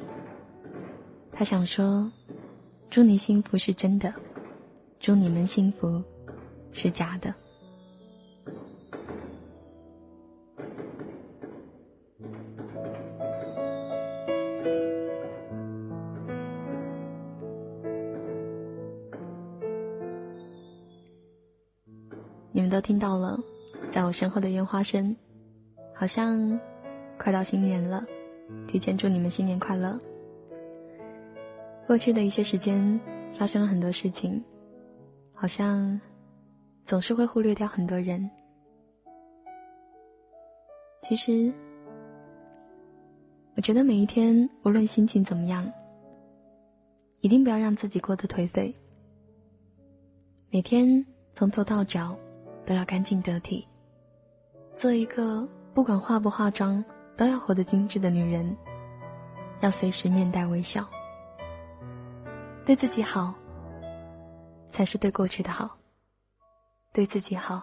[1.32, 2.10] 他想说
[2.90, 4.12] ：“祝你幸福是真的，
[5.00, 6.02] 祝你们幸福
[6.70, 7.34] 是假的。”
[22.86, 23.36] 听到了，
[23.90, 25.16] 在我身后的烟花声，
[25.92, 26.56] 好像
[27.18, 28.06] 快到新年了。
[28.68, 29.98] 提前祝你们新年快乐。
[31.84, 33.00] 过去的一些时间
[33.36, 34.40] 发生了很多事情，
[35.34, 36.00] 好像
[36.84, 38.30] 总是会忽略掉很多人。
[41.02, 41.52] 其实，
[43.56, 45.68] 我觉得每一天无论心情怎么样，
[47.18, 48.72] 一定不要让自己过得颓废。
[50.50, 52.16] 每天从头到脚。
[52.66, 53.66] 都要干净得体，
[54.74, 56.84] 做一个不管化不化妆
[57.16, 58.54] 都要活得精致的女人。
[59.60, 60.86] 要随时面带微笑，
[62.66, 63.32] 对自己好，
[64.68, 65.70] 才是对过去的好。
[66.92, 67.62] 对自己好，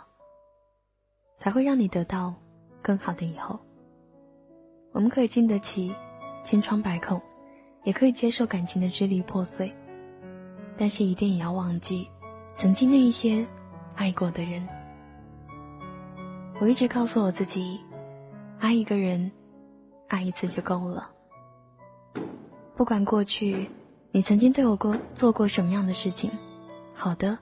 [1.38, 2.34] 才会让你得到
[2.82, 3.60] 更好的以后。
[4.92, 5.96] 我们可以经得起
[6.44, 7.22] 千疮百孔，
[7.84, 9.72] 也可以接受感情的支离破碎，
[10.78, 12.10] 但是一定也要忘记
[12.56, 13.46] 曾经那一些
[13.96, 14.68] 爱过的人。
[16.60, 17.82] 我一直告诉我自己，
[18.60, 19.32] 爱一个人，
[20.08, 21.10] 爱一次就够了。
[22.76, 23.70] 不管过去
[24.12, 26.32] 你曾经对我过做过什么样的事情，
[26.94, 27.38] 好的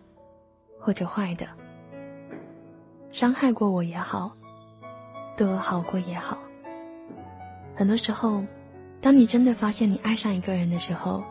[0.80, 1.48] 或者坏的，
[3.12, 4.32] 伤害过我也好，
[5.38, 6.38] 对我好过也好。
[7.76, 8.44] 很多时候，
[9.02, 11.24] 当你真的发现你爱上一个人的时候，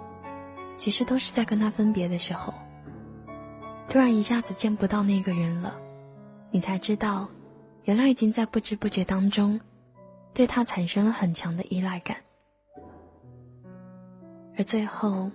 [0.77, 2.55] 其实都是在跟他分别的时候。
[3.88, 5.75] 突然一下子见不到那个人了，
[6.53, 7.29] 你才知道。
[7.85, 9.61] 原来已经在不知不觉当中，
[10.33, 12.16] 对他产生了很强的依赖感，
[14.57, 15.31] 而最后，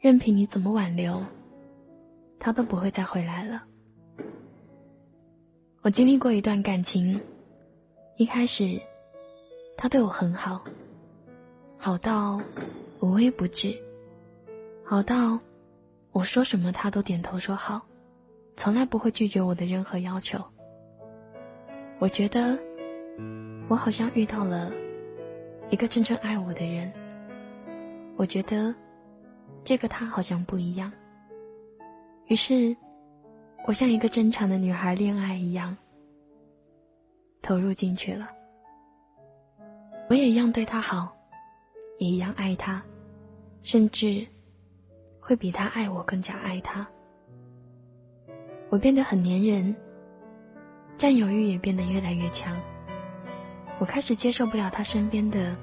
[0.00, 1.24] 任凭你怎么挽留，
[2.38, 3.62] 他都不会再回来了。
[5.82, 7.20] 我经历过一段感情，
[8.16, 8.80] 一开始，
[9.76, 10.62] 他对我很好，
[11.78, 12.40] 好到
[13.00, 13.72] 无微不至，
[14.84, 15.38] 好到
[16.10, 17.80] 我说什么他都点头说好，
[18.56, 20.44] 从来不会拒绝我的任何要求。
[21.98, 22.58] 我觉得，
[23.68, 24.70] 我好像遇到了
[25.70, 26.92] 一个真正爱我的人。
[28.16, 28.74] 我觉得，
[29.64, 30.92] 这个他好像不一样。
[32.26, 32.76] 于是，
[33.66, 35.74] 我像一个正常的女孩恋爱一样，
[37.40, 38.28] 投入进去了。
[40.08, 41.16] 我也一样对他好，
[41.98, 42.82] 也一样爱他，
[43.62, 44.26] 甚至
[45.18, 46.86] 会比他爱我更加爱他。
[48.68, 49.74] 我变得很粘人。
[50.98, 52.56] 占有欲也变得越来越强。
[53.78, 55.54] 我开始接受不了他身边的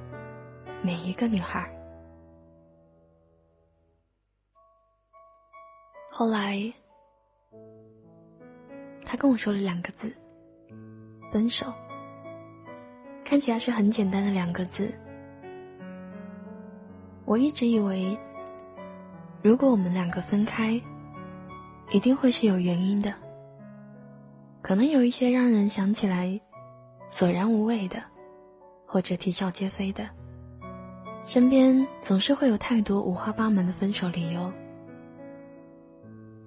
[0.84, 1.68] 每一个女孩。
[6.12, 6.72] 后来，
[9.04, 10.14] 他跟我说了两个字：
[11.32, 11.74] 分手。
[13.26, 14.94] 看起来是很简单的两个字。
[17.26, 18.16] 我一直以为，
[19.42, 20.80] 如果我们两个分开，
[21.90, 23.12] 一定会是有原因的。
[24.64, 26.40] 可能有一些让人想起来
[27.10, 28.02] 索然无味的，
[28.88, 30.10] 或者啼笑皆非的。
[31.26, 34.52] 身边总是会有太多五花八门的分手理由，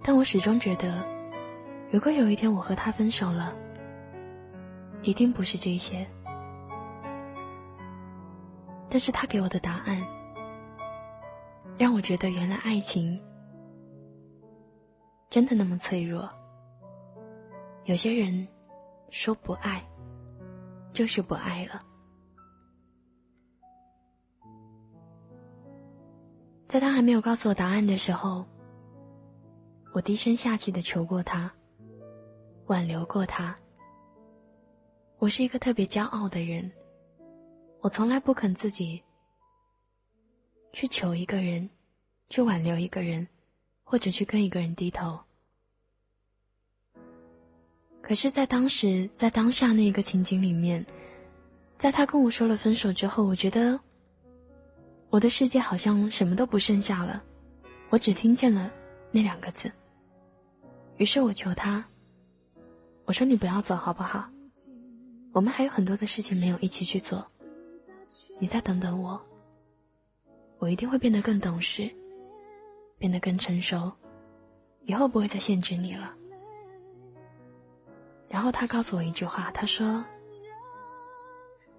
[0.03, 1.07] 但我始终觉得，
[1.91, 3.55] 如果有一天我和他分手了，
[5.03, 6.07] 一定不是这些。
[8.89, 10.03] 但是他给我的答案，
[11.77, 13.21] 让我觉得原来爱情
[15.29, 16.27] 真的那么脆弱。
[17.87, 18.47] 有些人
[19.11, 19.80] 说不爱，
[20.93, 21.84] 就是不爱了。
[26.66, 28.45] 在他还没有告诉我答案的时候，
[29.95, 31.49] 我低声下气的求过他，
[32.66, 33.57] 挽留过他。
[35.18, 36.68] 我是一个特别骄傲的人，
[37.82, 39.01] 我从来不肯自己
[40.72, 41.70] 去求一个人，
[42.30, 43.28] 去挽留一个人，
[43.84, 45.20] 或者去跟一个人低头。
[48.07, 50.86] 可是，在当时，在当下那个情景里面，
[51.76, 53.80] 在他跟我说了分手之后，我觉得
[55.11, 57.20] 我的世界好像什么都不剩下了，
[57.90, 58.70] 我只听见了
[59.11, 59.68] 那两个字。
[60.98, 61.84] 于是我求他，
[63.07, 64.30] 我说：“你不要走，好不好？
[65.32, 67.26] 我们还有很多的事情没有一起去做，
[68.38, 69.20] 你再等等我，
[70.59, 71.90] 我一定会变得更懂事，
[72.98, 73.90] 变得更成熟，
[74.84, 76.14] 以后不会再限制你了。”
[78.29, 80.05] 然后他告诉我一句话，他说：“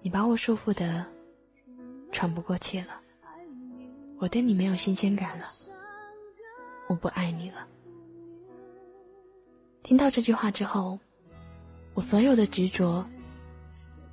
[0.02, 1.04] 你把我束缚的
[2.10, 3.00] 喘不过气了，
[4.18, 5.44] 我对你没有新鲜感了，
[6.88, 7.66] 我不爱你了。”
[9.84, 10.98] 听到这句话之后，
[11.94, 13.06] 我所有的执着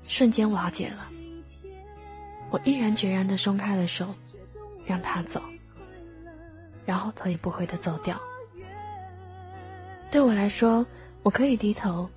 [0.04, 1.10] 瞬间瓦解了，
[2.52, 4.14] 我毅然决然的松开了手，
[4.86, 5.42] 让他走，
[6.86, 8.20] 然后头也不回的走掉。
[10.12, 10.86] 对我来说，
[11.24, 12.10] 我可以低头。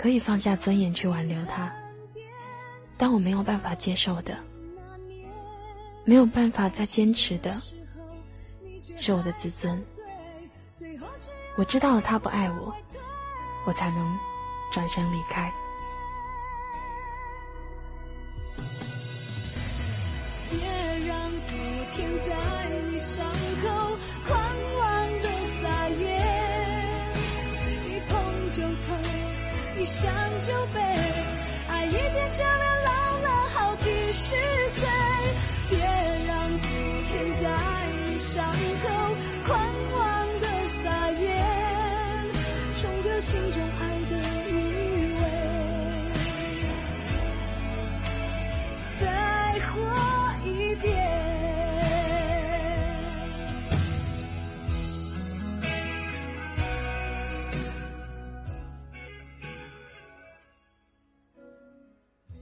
[0.00, 1.70] 可以放下尊严去挽留他，
[2.96, 4.34] 但我没有办法接受的，
[6.06, 7.54] 没有办法再坚持的，
[8.96, 9.78] 是我的自尊。
[11.58, 12.74] 我知道了他不爱我，
[13.66, 14.18] 我才能
[14.72, 15.52] 转身离开。
[20.48, 20.58] 别
[21.06, 21.58] 让昨
[21.90, 23.29] 天在你伤
[43.30, 44.16] 心中爱的
[44.50, 45.20] 余味。
[49.00, 49.70] 再活
[50.44, 50.90] 一遍。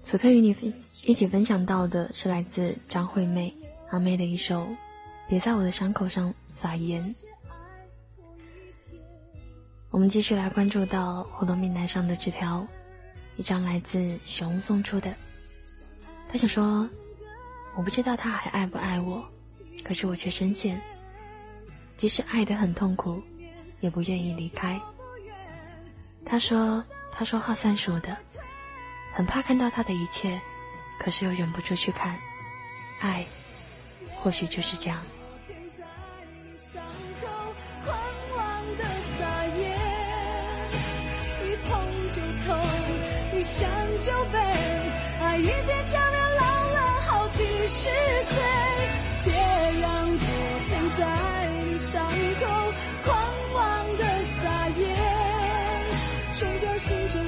[0.03, 0.73] 此刻与你分
[1.05, 3.55] 一起分享到的是来自张惠妹
[3.91, 4.63] 阿妹的一首
[5.29, 7.07] 《别在我的伤口上撒盐》。
[9.99, 12.65] 我们继续来关注到活动名单上的纸条，
[13.35, 15.13] 一张来自熊送出的。
[16.29, 16.89] 他想说
[17.75, 19.29] ：“我不知道他还爱不爱我，
[19.83, 20.81] 可是我却深陷，
[21.97, 23.21] 即使爱得很痛苦，
[23.81, 24.81] 也不愿意离开。”
[26.25, 28.17] 他说：“他说话算数的。”
[29.13, 30.41] 很怕看到他的一切，
[31.01, 32.17] 可是又忍不住去看。
[33.01, 33.27] 爱，
[34.15, 35.03] 或许就是这样。
[43.39, 43.71] 一想
[44.01, 44.39] 就悲，
[45.21, 47.89] 爱一变就连老了好几十
[48.25, 48.43] 岁。
[49.25, 49.33] 别
[49.81, 50.27] 让昨
[50.67, 52.05] 天在伤
[52.41, 52.43] 口
[53.05, 53.15] 狂
[53.55, 54.03] 妄的
[54.43, 54.83] 撒野，
[56.35, 57.25] 冲掉心中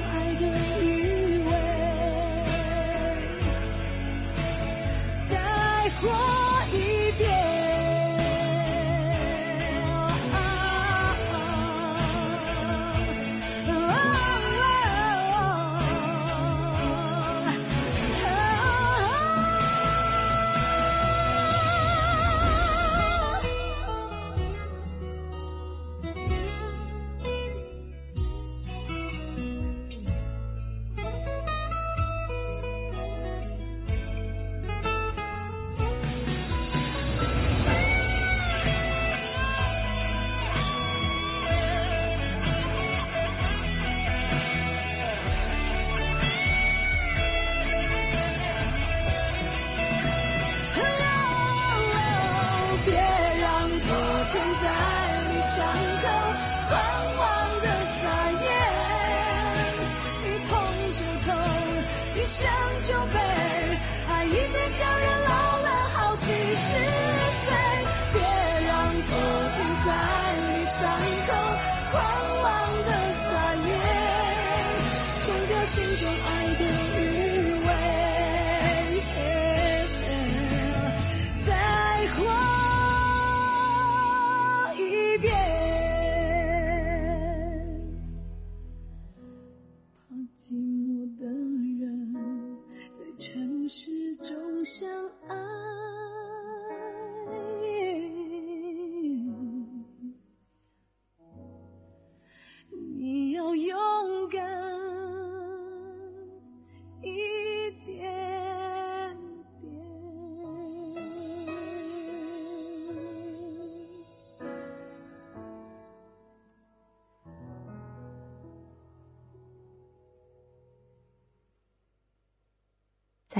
[75.71, 76.40] 心中爱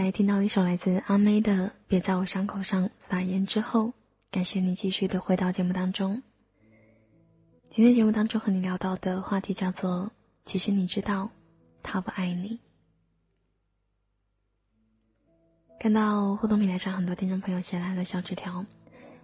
[0.03, 3.93] 在听到一首来自阿妹的《别在我伤口上撒盐》之后，
[4.31, 6.23] 感谢你继续的回到节目当中。
[7.69, 10.09] 今天节目当中和你聊到的话题叫做
[10.43, 11.29] “其实你知道，
[11.83, 12.59] 他不爱你”。
[15.79, 18.65] 看到互动平台上很多听众朋友写来了小纸条，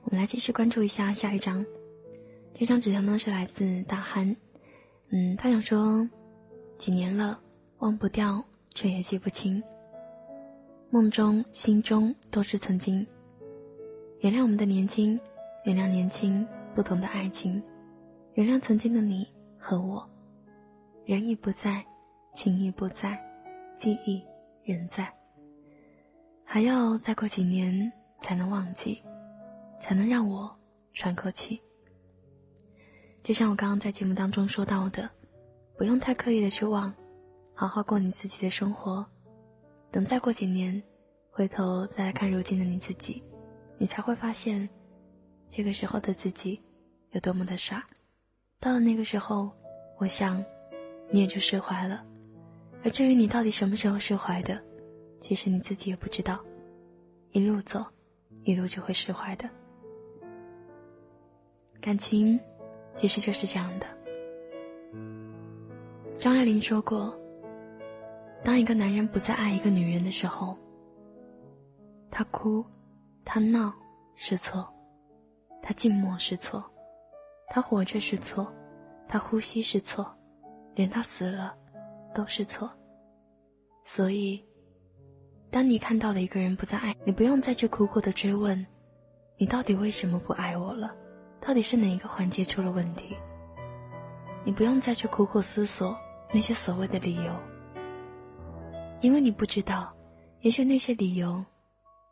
[0.04, 1.66] 我们来继续关注一下下一张。
[2.54, 4.36] 这张纸条呢是来自大憨，
[5.10, 6.08] 嗯，他想说，
[6.78, 7.40] 几年了，
[7.80, 9.64] 忘不掉，却也记不清。
[10.90, 13.06] 梦中、心中都是曾经。
[14.22, 15.20] 原谅我们的年轻，
[15.66, 17.62] 原谅年轻不懂的爱情，
[18.36, 19.28] 原谅曾经的你
[19.60, 20.10] 和我。
[21.06, 21.86] 人已不在，
[22.34, 23.22] 情已不在，
[23.76, 24.24] 记忆
[24.64, 25.14] 仍在。
[26.46, 29.04] 还要再过几年才能忘记，
[29.82, 30.50] 才能让我
[30.94, 31.62] 喘口气。
[33.22, 35.10] 就像我刚刚在节目当中说到的，
[35.78, 36.94] 不用太刻意的去忘，
[37.54, 39.06] 好好过你自己的生活。
[39.92, 40.82] 等再过几年，
[41.30, 43.24] 回头再看如今的你自己，
[43.78, 44.68] 你才会发现，
[45.50, 46.62] 这个时候的自己
[47.12, 47.86] 有多么的傻。
[48.60, 49.52] 到了那个时候，
[49.98, 50.44] 我想，
[51.10, 52.06] 你也就释怀了。
[52.84, 54.62] 而至于你到底什么时候释怀的，
[55.20, 56.40] 其实你自己也不知道。
[57.32, 57.86] 一路走，
[58.44, 59.50] 一路就会释怀的。
[61.82, 62.40] 感情。
[63.00, 63.86] 其实就是这样的。
[66.18, 67.16] 张爱玲说过
[68.48, 70.58] ：“当一个男人不再爱一个女人的时候，
[72.10, 72.66] 他哭，
[73.26, 73.74] 他闹
[74.16, 74.66] 是错，
[75.62, 76.64] 他静默是错，
[77.50, 78.50] 他活着是错，
[79.06, 80.10] 他呼吸是错，
[80.76, 81.54] 连他死了
[82.16, 82.72] 都是错。
[83.84, 84.42] 所以，
[85.52, 88.66] 当你看到了一个人不再爱你，不用再去苦苦的追问，
[89.36, 90.96] 你到底为什么不爱我了。”
[91.46, 93.14] 到底是哪一个环节出了问题？
[94.46, 95.98] 你不用再去苦苦思索
[96.32, 97.34] 那些所谓的理由，
[99.02, 99.94] 因为你不知道，
[100.42, 101.44] 也许那些理由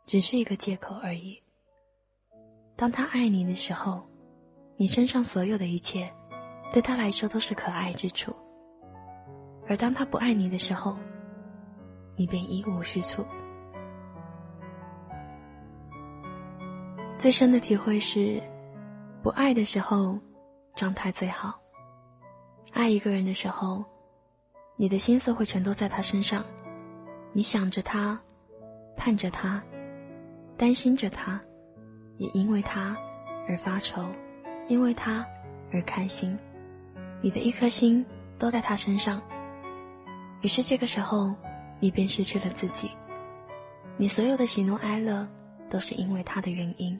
[0.04, 1.40] 只是一个借口而已。
[2.76, 4.06] 当他爱你的时候，
[4.76, 6.12] 你身上所有的一切，
[6.72, 8.32] 对他来说都是可爱之处；
[9.68, 10.96] 而当他不爱你的时候，
[12.16, 13.24] 你便一无是处。
[17.18, 18.42] 最深的体会是。
[19.22, 20.16] 不爱的时候，
[20.76, 21.58] 状态最好。
[22.72, 23.84] 爱一个人的时候，
[24.76, 26.44] 你的心思会全都在他身上，
[27.36, 28.18] 你想着他，
[28.96, 29.62] 盼着他，
[30.56, 31.38] 担心着他，
[32.16, 32.96] 也因为他
[33.46, 34.06] 而发愁，
[34.68, 35.22] 因为他
[35.70, 36.34] 而开心。
[37.20, 38.02] 你的一颗心
[38.38, 39.20] 都在他身上，
[40.40, 41.34] 于是这个时候，
[41.78, 42.90] 你便失去了自己。
[43.98, 45.28] 你所有的喜怒哀乐，
[45.68, 46.98] 都是因为他的原因。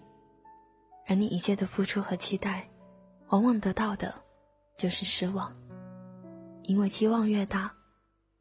[1.08, 2.68] 而你一切的付出和期待，
[3.28, 4.14] 往往得到的，
[4.76, 5.50] 就是失望。
[6.64, 7.72] 因为期望越大，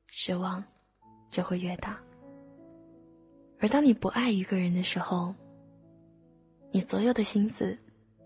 [0.08, 0.62] 失望
[1.36, 2.00] 就会越大。
[3.60, 5.36] 而当你不爱一个人的时候，
[6.72, 7.78] 你所有的心思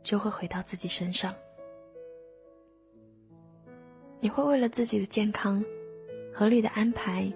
[0.03, 1.34] 就会回到自己身上。
[4.20, 5.66] 你会为了自己的健康，
[6.32, 7.34] 合理的安排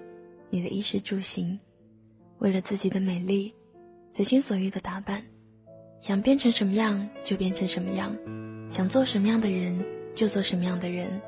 [0.52, 1.60] 你的衣食住行，
[2.38, 3.52] 为了自己的美丽，
[4.06, 5.26] 随心所欲的打扮。
[6.00, 8.16] 想变成什么样就变成什么样，
[8.70, 11.20] 想做什么样的人就做什么样的人，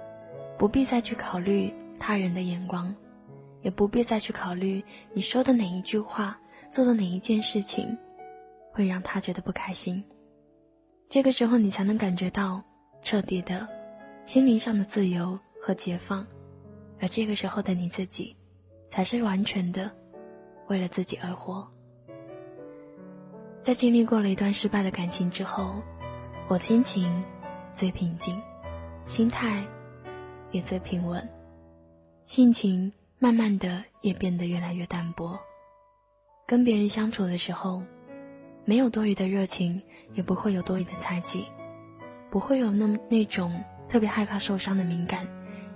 [0.56, 2.94] 不必再去考虑他人的眼光，
[3.66, 6.40] 也不必再去考虑你说的哪一句话、
[6.70, 7.98] 做的哪一件事情，
[8.72, 10.04] 会让他觉得不开心。
[11.10, 12.64] 这个时候，你才能感觉到
[13.02, 13.68] 彻底的
[14.24, 16.24] 心灵上的自由和解放，
[17.02, 18.38] 而这个时候的你自己，
[18.92, 19.92] 才是完全的
[20.68, 21.68] 为了自己而活。
[23.64, 25.82] 在经历过了一段失败的感情之后，
[26.48, 27.12] 我心情
[27.74, 28.40] 最平静，
[29.06, 29.66] 心态
[30.52, 31.28] 也最平稳，
[32.24, 35.40] 性情慢慢的也变得越来越淡薄。
[36.46, 37.82] 跟别人相处的时候，
[38.66, 39.82] 没有多余的热情，
[40.14, 41.46] 也不会有多余的猜忌，
[42.30, 45.28] 不会有那那种特别害怕受伤的敏感，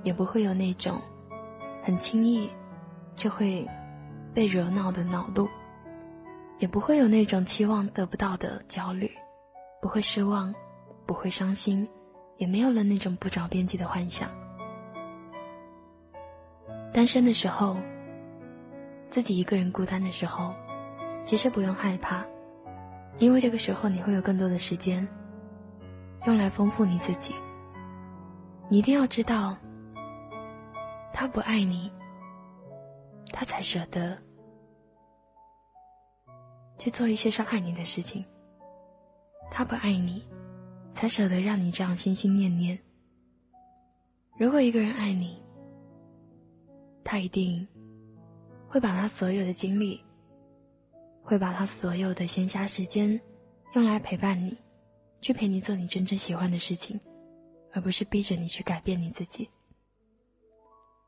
[0.03, 1.01] 也不会有那种
[1.81, 2.49] 很轻易
[3.15, 3.67] 就会
[4.33, 5.47] 被惹恼的恼怒。
[6.59, 9.09] 也不会有那种期望得不到的焦虑，
[9.81, 10.53] 不会失望，
[11.05, 11.87] 不会伤心，
[12.35, 14.29] 也没有了那种不着边际的幻想。
[16.93, 17.77] 单身的时候，
[19.09, 20.53] 自己一个人孤单的时候，
[21.23, 22.25] 其实不用害怕，
[23.17, 25.07] 因为这个时候你会有更多的时间，
[26.25, 27.33] 用来丰富你自己。
[28.69, 29.57] 你一定要知道，
[31.13, 31.91] 他不爱你，
[33.31, 34.17] 他才舍得。
[36.77, 38.23] 去做一些伤害你的事情。
[39.51, 40.23] 他不爱你，
[40.93, 42.79] 才舍得让你这样心心念念。
[44.37, 45.43] 如果一个人爱你，
[47.09, 47.67] 他一定
[48.67, 49.99] 会把他所有的精力
[51.23, 53.19] 会把他所有的闲暇时间
[53.73, 54.55] 用来陪伴你，
[55.19, 56.99] 去陪你做你真正喜欢的事情，
[57.73, 59.49] 而不是逼着你去改变你自己。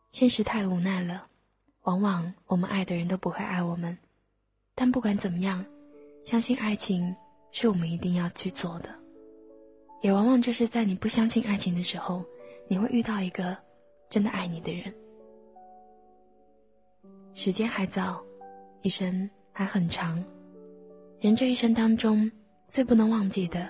[0.10, 1.28] 现实太无奈了，
[1.84, 3.96] 往往我们爱的人都不会爱我们。
[4.74, 5.64] 但不管怎么样，
[6.24, 7.16] 相信爱情
[7.52, 8.90] 是我们一定要去做的。
[10.02, 12.26] 也往往就是在你不相信爱情的时候，
[12.68, 13.56] 你会遇到一个
[14.10, 14.92] 真的爱你的人。
[17.34, 18.22] 时间还早，
[18.82, 19.30] 一生。
[19.54, 20.24] 还很长，
[21.20, 22.32] 人这一生当中
[22.68, 23.68] 最不能忘记的，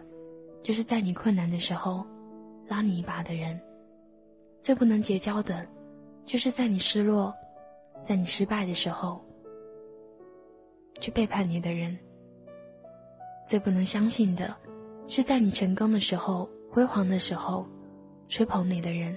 [0.61, 2.05] 就是在你困难的时候
[2.67, 3.57] 拉你一把的人；
[4.61, 5.67] 最不能结交的，
[6.23, 7.33] 就是在你失落、
[8.03, 9.19] 在你失败的时候
[10.99, 11.97] 去背叛你的人；
[13.43, 14.55] 最不能相信的，
[15.07, 17.65] 是在你成功的时候、辉煌的时候
[18.27, 19.15] 吹捧你的人；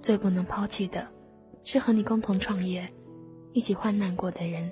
[0.00, 1.06] 最不能抛弃的，
[1.62, 2.90] 是和你共同创业、
[3.56, 4.70] 一起患难过的人。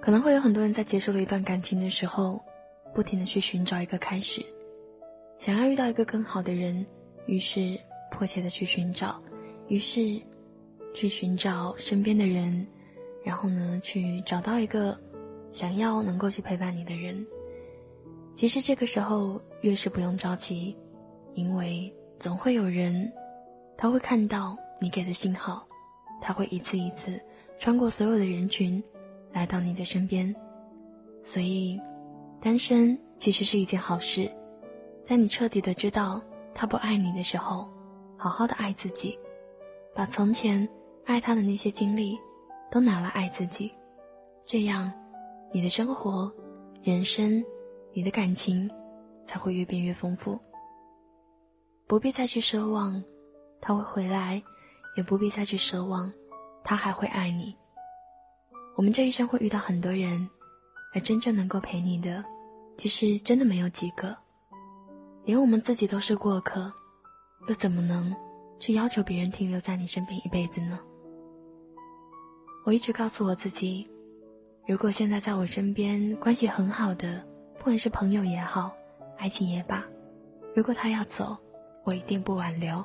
[0.00, 2.40] 可能会有很多人在结束了一段感情的时候，
[2.94, 4.40] 不停的去寻找一个开始，
[5.36, 6.86] 想要遇到一个更好的人，
[7.26, 7.78] 于是
[8.10, 9.22] 迫切的去寻找，
[9.66, 10.18] 于是
[10.94, 12.66] 去寻找身边的人，
[13.22, 14.98] 然后呢，去找到一个
[15.52, 17.26] 想要能够去陪伴你的人。
[18.34, 20.74] 其实这个时候越是不用着急，
[21.34, 23.12] 因为总会有人，
[23.76, 25.66] 他会看到你给的信号，
[26.20, 27.20] 他会一次一次
[27.58, 28.82] 穿过所有的人群。
[29.30, 30.34] 来到你的身边，
[31.22, 31.78] 所以，
[32.40, 34.28] 单身其实是一件好事。
[35.04, 36.20] 在你彻底的知道
[36.54, 37.68] 他不爱你的时候，
[38.16, 39.16] 好好的爱自己，
[39.94, 40.66] 把从前
[41.04, 42.18] 爱他的那些经历
[42.70, 43.70] 都拿来爱自己，
[44.46, 44.90] 这样，
[45.52, 46.32] 你的生活、
[46.82, 47.44] 人生、
[47.92, 48.68] 你的感情
[49.26, 50.38] 才会越变越丰富。
[51.86, 53.00] 不必再去奢望
[53.60, 54.42] 他会回来，
[54.98, 56.12] 也不必再去奢望
[56.64, 57.56] 他还会爱你。
[58.74, 60.28] 我们这一生会遇到很多人，
[60.92, 62.24] 而真正能够陪你的，
[62.76, 64.16] 其实真的没有几个。
[65.24, 66.72] 连我们自己都是过客，
[67.46, 68.12] 又怎么能
[68.58, 70.80] 去要求别人停留在你身边一辈子呢？
[72.66, 73.88] 我一直告诉我自己，
[74.66, 77.24] 如果现在在我身边关系很好的，
[77.58, 78.72] 不管是朋友也好，
[79.16, 79.84] 爱情也罢，
[80.56, 81.36] 如果他要走，
[81.84, 82.84] 我一定不挽留，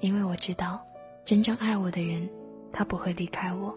[0.00, 0.84] 因为我知道，
[1.24, 2.28] 真正爱我的人，
[2.70, 3.74] 他不会离开我。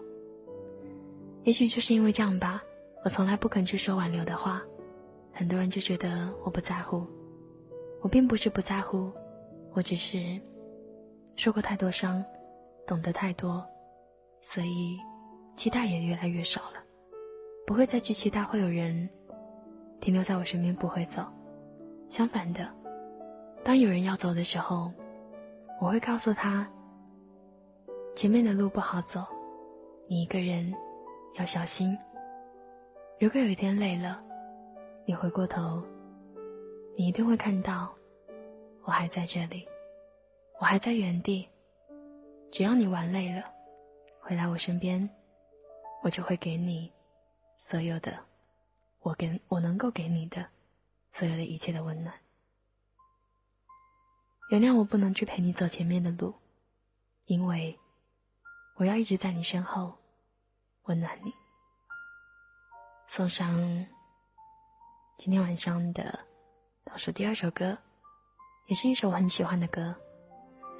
[1.44, 2.62] 也许就是因为这样吧，
[3.04, 4.60] 我从来不肯去说挽留的话，
[5.32, 7.06] 很多人就觉得我不在乎。
[8.02, 9.10] 我并不是不在乎，
[9.72, 10.38] 我只是
[11.36, 12.22] 受过太多伤，
[12.86, 13.66] 懂得太多，
[14.42, 14.98] 所以
[15.56, 16.84] 期待也越来越少了。
[17.66, 19.08] 不会再去期待会有人
[20.00, 21.24] 停留在我身边不会走。
[22.06, 22.68] 相反的，
[23.64, 24.92] 当有人要走的时候，
[25.80, 26.68] 我会告诉他，
[28.14, 29.24] 前面的路不好走，
[30.08, 30.74] 你一个人。
[31.34, 31.96] 要小心。
[33.20, 34.20] 如果有一天累了，
[35.04, 35.80] 你回过头，
[36.96, 37.94] 你一定会看到，
[38.82, 39.64] 我还在这里，
[40.58, 41.48] 我还在原地。
[42.50, 43.44] 只要你玩累了，
[44.18, 45.08] 回来我身边，
[46.02, 46.90] 我就会给你
[47.56, 48.18] 所有的，
[48.98, 50.44] 我给我能够给你的，
[51.12, 52.12] 所有的一切的温暖。
[54.50, 56.34] 原谅我不能去陪你走前面的路，
[57.26, 57.78] 因为
[58.78, 59.92] 我要一直在你身后。
[60.84, 61.30] 温暖你，
[63.08, 63.86] 送上
[65.18, 66.18] 今天晚上的
[66.82, 67.76] 倒数第二首歌，
[68.68, 69.94] 也是一首我很喜欢的歌，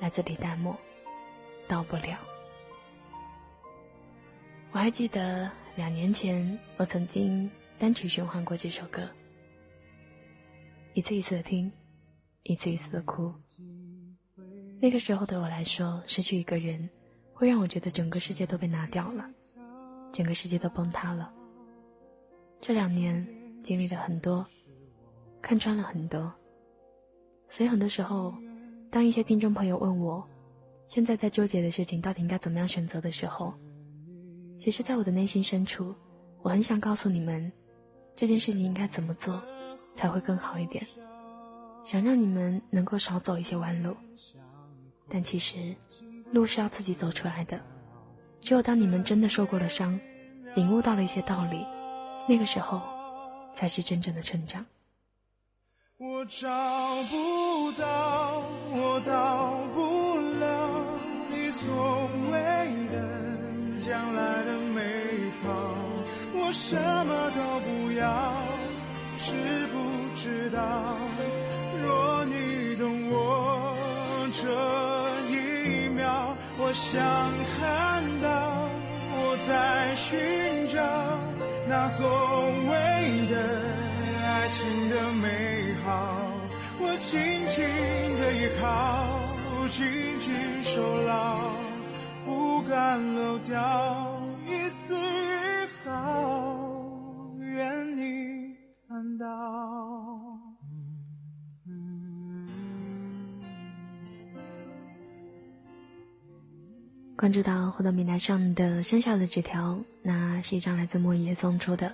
[0.00, 0.72] 来自李代沫，
[1.68, 2.02] 《到不了》。
[4.70, 9.06] 我还记得两年前，我曾经单曲循环过这首歌，
[10.94, 11.70] 一次一次的听，
[12.44, 13.34] 一次一次的哭。
[14.80, 16.88] 那个时候的我来说，失去一个人，
[17.38, 19.24] 会让我觉得整个世界都被拿掉了。
[20.10, 21.32] 整个世界都崩塌了。
[22.60, 23.24] 这两年
[23.62, 24.44] 经历了很多，
[25.40, 26.32] 看穿了很多，
[27.48, 28.34] 所以很多时候，
[28.90, 30.28] 当一些听众朋友问我，
[30.88, 33.54] 现在在纠结的事情到底应该怎么样选择的时候，
[34.58, 35.94] 其实，在我的内心深处，
[36.42, 37.52] 我很想告诉你们，
[38.16, 39.40] 这件事情应该怎么做
[39.94, 40.84] 才会更好一点，
[41.84, 43.94] 想让你们能够少走一些弯路。
[45.08, 45.76] 但其实，
[46.32, 47.60] 路是要自己走出来的。
[48.40, 49.98] 只有当你们真的受过了伤，
[50.54, 51.66] 领悟到了一些道理，
[52.28, 52.80] 那个时候，
[53.54, 54.64] 才是真正的成长。
[55.96, 56.46] 我找
[57.10, 60.84] 不到，我到不了
[61.28, 62.38] 你所谓
[62.86, 65.48] 的将来的美好，
[66.34, 68.32] 我什么都不要，
[69.18, 69.76] 知不
[70.14, 70.96] 知道？
[71.82, 73.74] 若你懂我
[74.32, 74.46] 这，
[76.68, 77.02] 我想
[77.58, 78.28] 看到。
[79.20, 80.18] 我在寻
[80.68, 80.78] 找
[81.66, 82.06] 那所
[82.68, 83.34] 谓的
[84.22, 86.14] 爱情的美好，
[86.78, 87.64] 我紧紧
[88.20, 89.08] 的依靠，
[89.66, 91.52] 紧紧守牢，
[92.26, 93.58] 不敢漏掉
[107.18, 111.92] 关注到互动平台上的生效的纸条，那是一张来自莫爷送出的。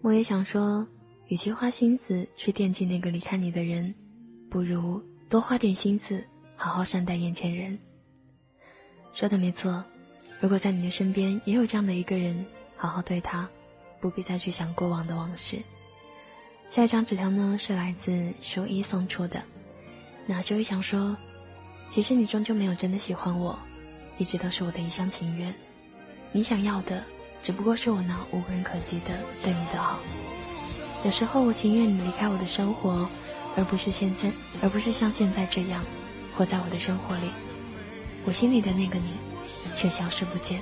[0.00, 0.84] 莫爷想说，
[1.28, 3.94] 与其花心思去惦记那个离开你的人，
[4.50, 6.24] 不如多花点心思
[6.56, 7.78] 好好善待眼前人。
[9.12, 9.84] 说的没错，
[10.40, 12.44] 如果在你的身边也有这样的一个人，
[12.74, 13.48] 好好对他，
[14.00, 15.62] 不必再去想过往的往事。
[16.68, 19.40] 下一张纸条呢，是来自修一送出的。
[20.26, 21.16] 那修一想说，
[21.90, 23.56] 其实你终究没有真的喜欢我。
[24.18, 25.54] 一直都是我的一厢情愿，
[26.32, 27.02] 你想要的
[27.42, 29.98] 只不过是我那无人可及的对你的好。
[31.04, 33.08] 有时候我情愿你离开我的生活，
[33.56, 35.84] 而不是现在，而不是像现在这样
[36.36, 37.30] 活在我的生活里。
[38.24, 39.12] 我心里的那个你，
[39.76, 40.60] 却消失不见。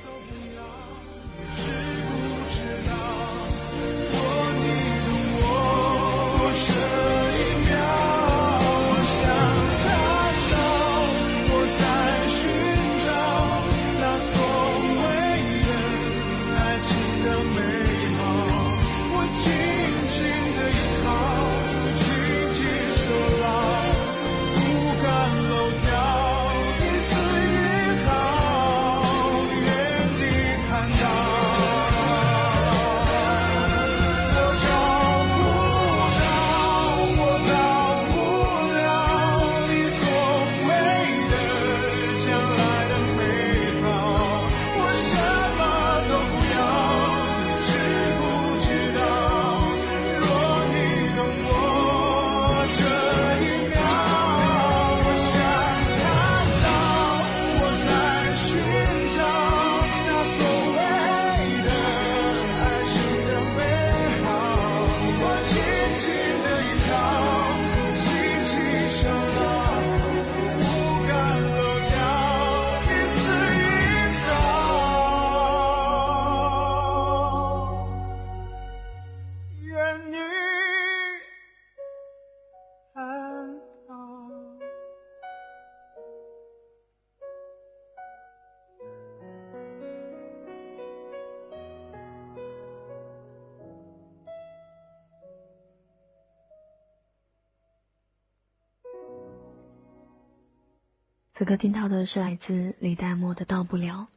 [101.38, 104.08] 此刻听到的是来自李代沫的《到不了》。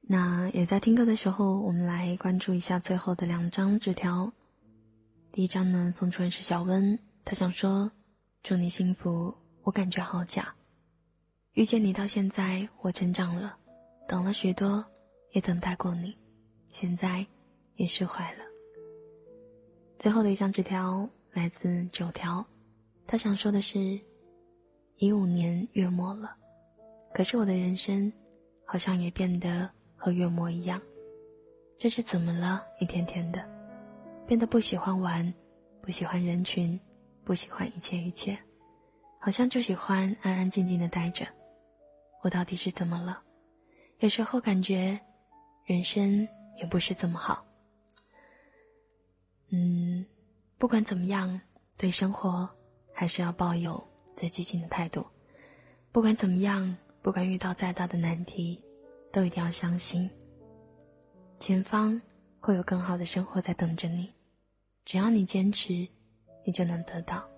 [0.00, 4.32] 那也在听歌的时候，我们来关注一下最后的两张纸条。
[5.30, 7.92] 第一张呢，送出人是小温，他想说
[8.42, 10.54] ：“祝你幸福。”我感觉好假，
[11.52, 13.54] 遇见你到现在，我成长了，
[14.08, 14.82] 等了许多，
[15.32, 16.16] 也等待过你，
[16.70, 17.26] 现在
[17.76, 18.44] 也释怀了。
[19.98, 22.46] 最后的一张纸条来自九条，
[23.06, 24.00] 他想说的是。
[24.96, 26.36] 一五年月末了，
[27.12, 28.12] 可是我的人生
[28.64, 30.80] 好像也变得和月末一样。
[31.76, 32.62] 这是怎么了？
[32.78, 33.44] 一天天的，
[34.26, 35.34] 变得不喜欢玩，
[35.80, 36.78] 不喜欢人群，
[37.24, 38.38] 不喜欢一切一切，
[39.18, 41.26] 好像就喜欢安安静静的待着。
[42.22, 43.20] 我到底是怎么了？
[43.98, 45.00] 有时候感觉
[45.64, 47.44] 人生也不是这么好。
[49.50, 50.06] 嗯，
[50.58, 51.40] 不管怎么样，
[51.76, 52.48] 对生活
[52.92, 53.91] 还是要抱有。
[54.22, 55.04] 最激进的态度，
[55.90, 58.62] 不管怎么样，不管遇到再大的难题，
[59.10, 60.08] 都一定要相信，
[61.40, 62.00] 前方
[62.38, 64.08] 会有更好的生活在等着你。
[64.84, 65.72] 只要你坚持，
[66.44, 67.28] 你就能得到。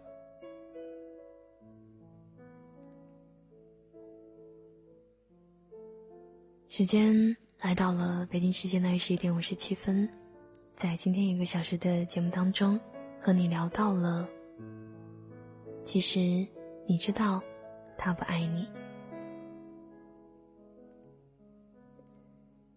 [6.68, 10.06] 时间来到了北京时间的二十一点五十七分，
[10.76, 12.78] 在今天一个小时的节目当中，
[13.22, 14.28] 和你聊到了，
[15.82, 16.46] 其实。
[16.86, 17.42] 你知道，
[17.96, 18.68] 他不爱你。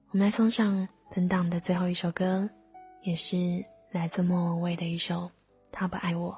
[0.10, 2.50] 我们来送上本档的最后一首歌，
[3.02, 5.24] 也是来自莫文蔚的一首
[5.72, 6.32] 《他不爱我》，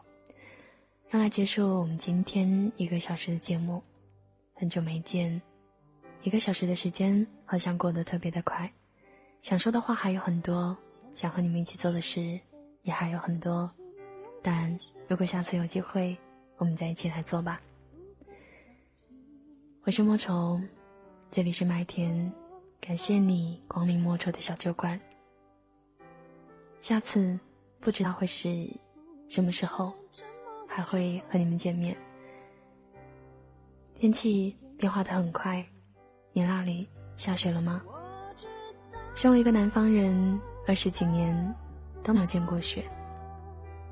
[1.12, 3.82] 用来结束我们今天一个小时的节目。
[4.56, 5.40] 很久没见，
[6.24, 8.70] 一个小时的时间好像过得特别的快。
[9.42, 10.76] 想说的话还有很多，
[11.14, 12.40] 想和你们一起做的事
[12.82, 13.70] 也还有很多，
[14.42, 16.18] 但如果下次有机会。
[16.60, 17.62] 我们再一起来做吧。
[19.84, 20.60] 我是莫愁，
[21.32, 22.32] 这里是麦田，
[22.82, 25.00] 感谢你光临莫愁的小酒馆。
[26.82, 27.40] 下次
[27.80, 28.70] 不知道会是
[29.30, 29.94] 什么时候，
[30.68, 31.96] 还会和你们见面。
[33.96, 35.66] 天气变化的很快，
[36.34, 36.86] 你那里
[37.16, 37.82] 下雪了吗？
[39.16, 40.38] 身为一个南方人，
[40.68, 41.56] 二十几年
[42.04, 42.84] 都没有见过雪。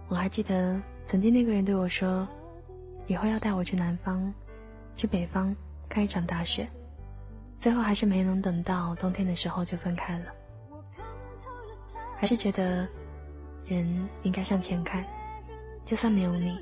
[0.10, 2.28] 我还记得曾经那个人对我说，
[3.08, 4.34] 以后要带我去南方，
[4.96, 5.56] 去北方
[5.90, 6.68] 看一场大雪。
[7.56, 10.26] 最后还是没能等到冬天的时候就分开了。
[12.20, 12.88] 还是觉得，
[13.66, 15.04] 人应该向前看，
[15.86, 16.58] 就算没有你，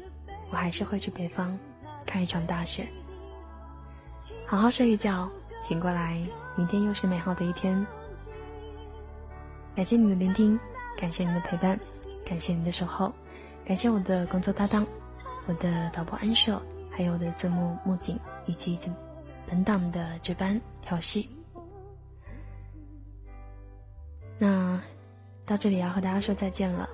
[0.52, 1.58] 我还是会去北方
[2.06, 2.88] 看一场大雪。
[4.46, 5.30] 好好睡一觉，
[5.62, 6.22] 醒过来，
[6.56, 7.86] 明天又是美好的一天。
[9.76, 10.58] 感谢你的聆听，
[10.98, 11.78] 感谢你的陪伴，
[12.26, 13.12] 感谢你的守候，
[13.66, 14.86] 感谢我的工作搭档，
[15.48, 18.78] 我的导播安硕，还有我的字幕木槿以及
[19.48, 21.30] 本档的值班调戏。
[24.38, 24.82] 那
[25.46, 26.90] 到这里要和大家说再见了。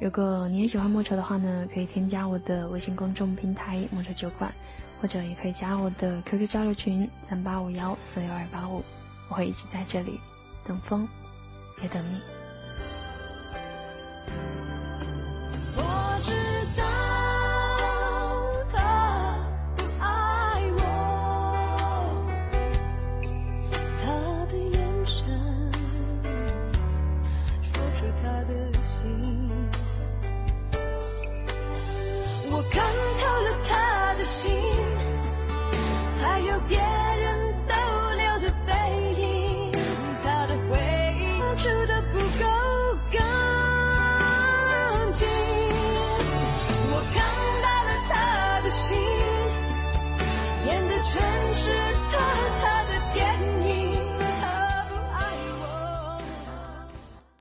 [0.00, 4.52] 如果你也喜欢莫愁的话呢，可以添加我的微信公众平台“莫愁酒馆”，
[5.00, 8.82] 或者也可以加我的 QQ 交流群三八五幺四六二八五，
[9.28, 10.18] 我会一直在这里
[10.66, 11.08] 等风，
[11.80, 12.20] 也等你。